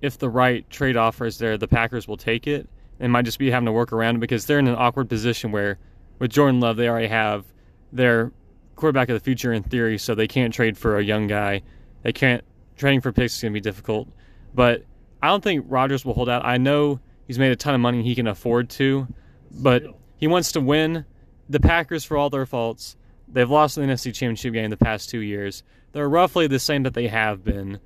if 0.00 0.18
the 0.18 0.28
right 0.28 0.68
trade 0.70 0.96
offer 0.96 1.26
is 1.26 1.38
there, 1.38 1.58
the 1.58 1.66
Packers 1.66 2.06
will 2.06 2.16
take 2.16 2.46
it 2.46 2.68
and 3.00 3.10
might 3.10 3.24
just 3.24 3.38
be 3.38 3.50
having 3.50 3.66
to 3.66 3.72
work 3.72 3.92
around 3.92 4.16
it 4.16 4.18
because 4.20 4.46
they're 4.46 4.58
in 4.58 4.68
an 4.68 4.76
awkward 4.76 5.08
position 5.08 5.50
where 5.50 5.78
with 6.18 6.30
Jordan 6.30 6.60
Love, 6.60 6.76
they 6.76 6.88
already 6.88 7.08
have 7.08 7.44
their 7.92 8.30
quarterback 8.76 9.08
of 9.08 9.14
the 9.14 9.24
future 9.24 9.52
in 9.52 9.62
theory, 9.62 9.98
so 9.98 10.14
they 10.14 10.28
can't 10.28 10.54
trade 10.54 10.78
for 10.78 10.98
a 10.98 11.02
young 11.02 11.26
guy. 11.26 11.62
They 12.02 12.12
can't 12.12 12.44
trading 12.76 13.00
for 13.00 13.12
picks 13.12 13.36
is 13.36 13.42
going 13.42 13.52
to 13.52 13.56
be 13.56 13.60
difficult. 13.60 14.08
But 14.54 14.84
I 15.22 15.28
don't 15.28 15.42
think 15.42 15.66
Rodgers 15.68 16.04
will 16.04 16.14
hold 16.14 16.28
out. 16.28 16.44
I 16.44 16.58
know 16.58 17.00
he's 17.26 17.38
made 17.38 17.52
a 17.52 17.56
ton 17.56 17.74
of 17.74 17.80
money 17.80 18.02
he 18.02 18.14
can 18.14 18.26
afford 18.26 18.70
to, 18.70 19.08
but 19.50 19.84
he 20.16 20.26
wants 20.26 20.52
to 20.52 20.60
win. 20.60 21.04
The 21.48 21.60
Packers, 21.60 22.04
for 22.04 22.16
all 22.16 22.30
their 22.30 22.46
faults, 22.46 22.96
they've 23.28 23.50
lost 23.50 23.76
the 23.76 23.82
NFC 23.82 24.14
Championship 24.14 24.52
game 24.52 24.70
the 24.70 24.76
past 24.76 25.10
two 25.10 25.20
years. 25.20 25.62
They're 25.92 26.08
roughly 26.08 26.46
the 26.46 26.58
same 26.58 26.84
that 26.84 26.94
they 26.94 27.08
have 27.08 27.44
been. 27.44 27.80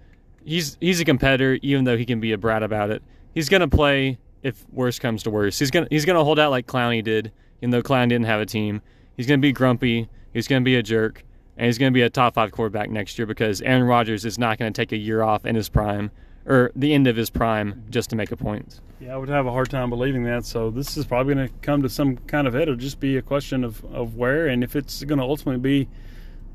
He's 0.45 0.77
he's 0.81 1.01
a 1.01 1.05
competitor, 1.05 1.59
even 1.63 1.85
though 1.85 1.97
he 1.97 2.05
can 2.05 2.21
be 2.21 2.33
a 2.33 2.39
brat 2.39 2.63
about 2.63 2.91
it. 2.91 3.03
He's 3.35 3.49
to 3.49 3.67
play 3.69 4.19
if 4.43 4.65
worse 4.71 4.99
comes 4.99 5.23
to 5.23 5.31
worse. 5.31 5.59
He's 5.59 5.71
gonna 5.71 5.89
he's 5.91 6.05
gonna 6.05 6.23
hold 6.23 6.39
out 6.39 6.51
like 6.51 6.67
Clowney 6.67 7.03
did, 7.03 7.33
even 7.61 7.71
though 7.71 7.83
Clowney 7.83 8.11
didn't 8.11 8.27
have 8.27 8.41
a 8.41 8.47
team. 8.47 8.83
He's 9.17 9.27
gonna 9.27 9.39
be 9.39 9.53
grumpy. 9.53 10.09
He's 10.35 10.47
gonna 10.47 10.61
be 10.61 10.77
a 10.77 10.83
jerk, 10.83 11.25
and 11.57 11.67
he's 11.67 11.79
gonna 11.79 11.93
be 11.93 12.03
a 12.03 12.11
top 12.11 12.35
five 12.35 12.53
quarterback 12.53 12.91
next 12.91 13.19
year 13.19 13.27
because 13.27 13.63
Aaron 13.63 13.85
Rodgers 13.85 14.27
is 14.27 14.39
not 14.39 14.59
gonna 14.59 14.71
take 14.71 14.93
a 14.93 14.97
year 14.97 15.23
off 15.23 15.47
in 15.47 15.57
his 15.57 15.71
prime 15.71 16.11
or 16.47 16.71
the 16.77 16.93
end 16.93 17.07
of 17.07 17.17
his 17.17 17.31
prime 17.31 17.85
just 17.91 18.11
to 18.11 18.17
make 18.17 18.31
a 18.33 18.37
point. 18.37 18.81
Yeah, 19.01 19.15
I 19.15 19.17
would 19.17 19.29
have 19.29 19.47
a 19.47 19.51
hard 19.51 19.71
time 19.71 19.91
believing 19.91 20.25
that. 20.25 20.45
So 20.45 20.71
this 20.71 20.97
is 20.97 21.07
probably 21.07 21.35
going 21.35 21.49
to 21.49 21.55
come 21.63 21.83
to 21.83 21.89
some 21.89 22.17
kind 22.17 22.47
of 22.47 22.55
head. 22.55 22.63
It'll 22.63 22.77
just 22.77 23.01
be 23.01 23.17
a 23.17 23.23
question 23.23 23.65
of, 23.65 23.85
of 23.87 24.17
where 24.17 24.47
and 24.47 24.63
if 24.63 24.77
it's 24.77 25.03
going 25.05 25.19
to 25.19 25.25
ultimately 25.25 25.61
be 25.61 25.89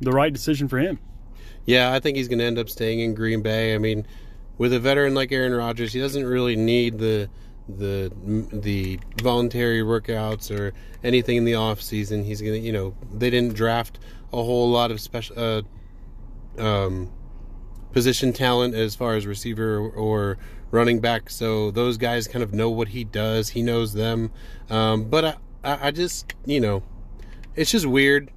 the 0.02 0.12
right 0.12 0.32
decision 0.32 0.67
for 0.67 0.80
him. 0.80 0.99
Yeah, 1.65 1.93
I 1.93 1.99
think 1.99 2.17
he's 2.17 2.28
going 2.28 2.39
to 2.39 2.45
end 2.45 2.58
up 2.58 2.69
staying 2.69 3.02
in 3.02 3.13
Green 3.13 3.41
Bay. 3.41 3.75
I 3.75 3.78
mean, 3.78 4.08
with 4.58 4.73
a 4.73 4.80
veteran 4.80 5.13
like 5.13 5.32
Aaron 5.32 5.54
Rodgers, 5.54 5.93
he 5.93 5.99
doesn't 5.99 6.25
really 6.25 6.56
need 6.56 6.97
the 6.97 7.30
the 7.67 8.12
the 8.52 8.99
voluntary 9.21 9.82
workouts 9.82 10.49
or 10.49 10.73
anything 11.04 11.38
in 11.38 11.45
the 11.45 11.56
off 11.56 11.82
season. 11.82 12.23
He's 12.23 12.41
gonna, 12.41 12.58
you 12.58 12.71
know, 12.71 12.95
they 13.13 13.30
didn't 13.30 13.56
draft 13.56 13.99
a 14.34 14.38
whole 14.38 14.69
lot 14.69 14.91
of 14.91 14.99
special 14.99 15.36
uh, 15.38 15.62
um, 16.58 17.12
position 17.91 18.34
talent 18.34 18.75
as 18.75 18.95
far 18.95 19.15
as 19.15 19.25
receiver 19.25 19.80
or 19.89 20.38
running 20.71 20.99
back. 20.99 21.30
So 21.30 21.71
those 21.71 21.97
guys 21.97 22.28
kind 22.28 22.43
of 22.43 22.54
know 22.54 22.69
what 22.69 22.89
he 22.89 23.04
does. 23.04 23.49
He 23.49 23.62
knows 23.62 23.93
them. 23.93 24.32
Um, 24.69 25.10
but 25.10 25.39
I, 25.63 25.88
I 25.88 25.91
just, 25.91 26.34
you 26.45 26.60
know, 26.60 26.84
it's 27.56 27.71
just 27.71 27.86
weird. 27.86 28.32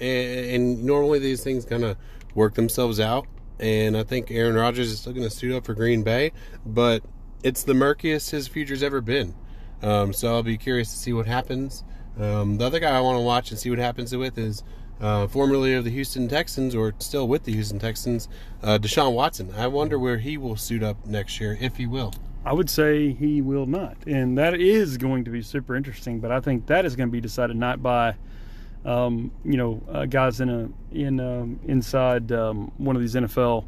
And, 0.00 0.84
normally 0.84 1.20
these 1.20 1.44
things 1.44 1.64
kind 1.64 1.84
of 1.84 1.96
work 2.34 2.54
themselves 2.54 2.98
out. 2.98 3.26
And 3.60 3.96
I 3.96 4.02
think 4.02 4.30
Aaron 4.30 4.56
Rodgers 4.56 4.90
is 4.90 5.00
still 5.00 5.12
going 5.12 5.28
to 5.28 5.34
suit 5.34 5.54
up 5.54 5.64
for 5.64 5.74
Green 5.74 6.02
Bay, 6.02 6.32
but 6.66 7.04
it's 7.44 7.62
the 7.62 7.74
murkiest 7.74 8.30
his 8.30 8.48
future's 8.48 8.82
ever 8.82 9.00
been. 9.00 9.34
Um, 9.82 10.12
so 10.12 10.34
I'll 10.34 10.42
be 10.42 10.58
curious 10.58 10.90
to 10.90 10.96
see 10.96 11.12
what 11.12 11.26
happens. 11.26 11.84
Um, 12.18 12.58
the 12.58 12.64
other 12.64 12.80
guy 12.80 12.96
I 12.96 13.00
want 13.00 13.16
to 13.16 13.22
watch 13.22 13.50
and 13.50 13.60
see 13.60 13.70
what 13.70 13.78
happens 13.78 14.14
with 14.14 14.38
is 14.38 14.64
uh, 15.00 15.26
formerly 15.26 15.74
of 15.74 15.84
the 15.84 15.90
Houston 15.90 16.28
Texans, 16.28 16.74
or 16.74 16.94
still 16.98 17.28
with 17.28 17.44
the 17.44 17.52
Houston 17.52 17.78
Texans, 17.78 18.28
uh, 18.62 18.78
Deshaun 18.78 19.12
Watson. 19.12 19.52
I 19.56 19.66
wonder 19.66 19.98
where 19.98 20.18
he 20.18 20.36
will 20.36 20.56
suit 20.56 20.82
up 20.82 21.04
next 21.06 21.40
year, 21.40 21.56
if 21.60 21.76
he 21.76 21.86
will. 21.86 22.12
I 22.44 22.52
would 22.52 22.68
say 22.68 23.12
he 23.12 23.40
will 23.40 23.66
not, 23.66 23.96
and 24.06 24.36
that 24.36 24.54
is 24.60 24.98
going 24.98 25.24
to 25.24 25.30
be 25.30 25.42
super 25.42 25.74
interesting. 25.74 26.20
But 26.20 26.30
I 26.30 26.40
think 26.40 26.66
that 26.66 26.84
is 26.84 26.94
going 26.94 27.08
to 27.08 27.12
be 27.12 27.20
decided 27.20 27.56
not 27.56 27.82
by, 27.82 28.16
um, 28.84 29.32
you 29.44 29.56
know, 29.56 29.82
uh, 29.90 30.04
guys 30.04 30.40
in 30.40 30.50
a 30.50 30.68
in 30.92 31.20
um, 31.20 31.58
inside 31.64 32.30
um, 32.32 32.70
one 32.76 32.96
of 32.96 33.02
these 33.02 33.14
NFL 33.14 33.64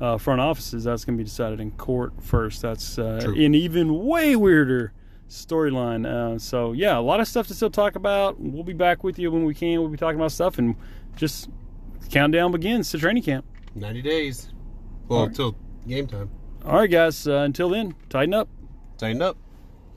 uh, 0.00 0.18
front 0.18 0.40
offices, 0.40 0.84
that's 0.84 1.04
going 1.04 1.16
to 1.16 1.22
be 1.22 1.28
decided 1.28 1.60
in 1.60 1.70
court 1.72 2.12
first. 2.20 2.62
That's 2.62 2.98
uh, 2.98 3.20
an 3.24 3.54
even 3.54 4.04
way 4.04 4.34
weirder 4.34 4.92
storyline. 5.28 6.06
Uh, 6.06 6.38
so 6.38 6.72
yeah, 6.72 6.98
a 6.98 7.00
lot 7.00 7.20
of 7.20 7.28
stuff 7.28 7.46
to 7.48 7.54
still 7.54 7.70
talk 7.70 7.96
about. 7.96 8.40
We'll 8.40 8.64
be 8.64 8.72
back 8.72 9.04
with 9.04 9.18
you 9.18 9.30
when 9.30 9.44
we 9.44 9.54
can. 9.54 9.80
We'll 9.80 9.90
be 9.90 9.96
talking 9.96 10.18
about 10.18 10.32
stuff 10.32 10.58
and 10.58 10.76
just 11.16 11.48
countdown 12.10 12.52
begins 12.52 12.90
to 12.90 12.98
training 12.98 13.22
camp. 13.22 13.44
Ninety 13.74 14.02
days. 14.02 14.50
Well, 15.08 15.24
until 15.24 15.56
game 15.86 16.06
time. 16.06 16.30
All 16.64 16.78
right, 16.78 16.90
guys. 16.90 17.26
Uh, 17.26 17.38
until 17.38 17.68
then, 17.68 17.94
tighten 18.08 18.34
up. 18.34 18.48
Tighten 18.98 19.22
up. 19.22 19.36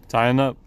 Tighten 0.08 0.40
up. 0.40 0.58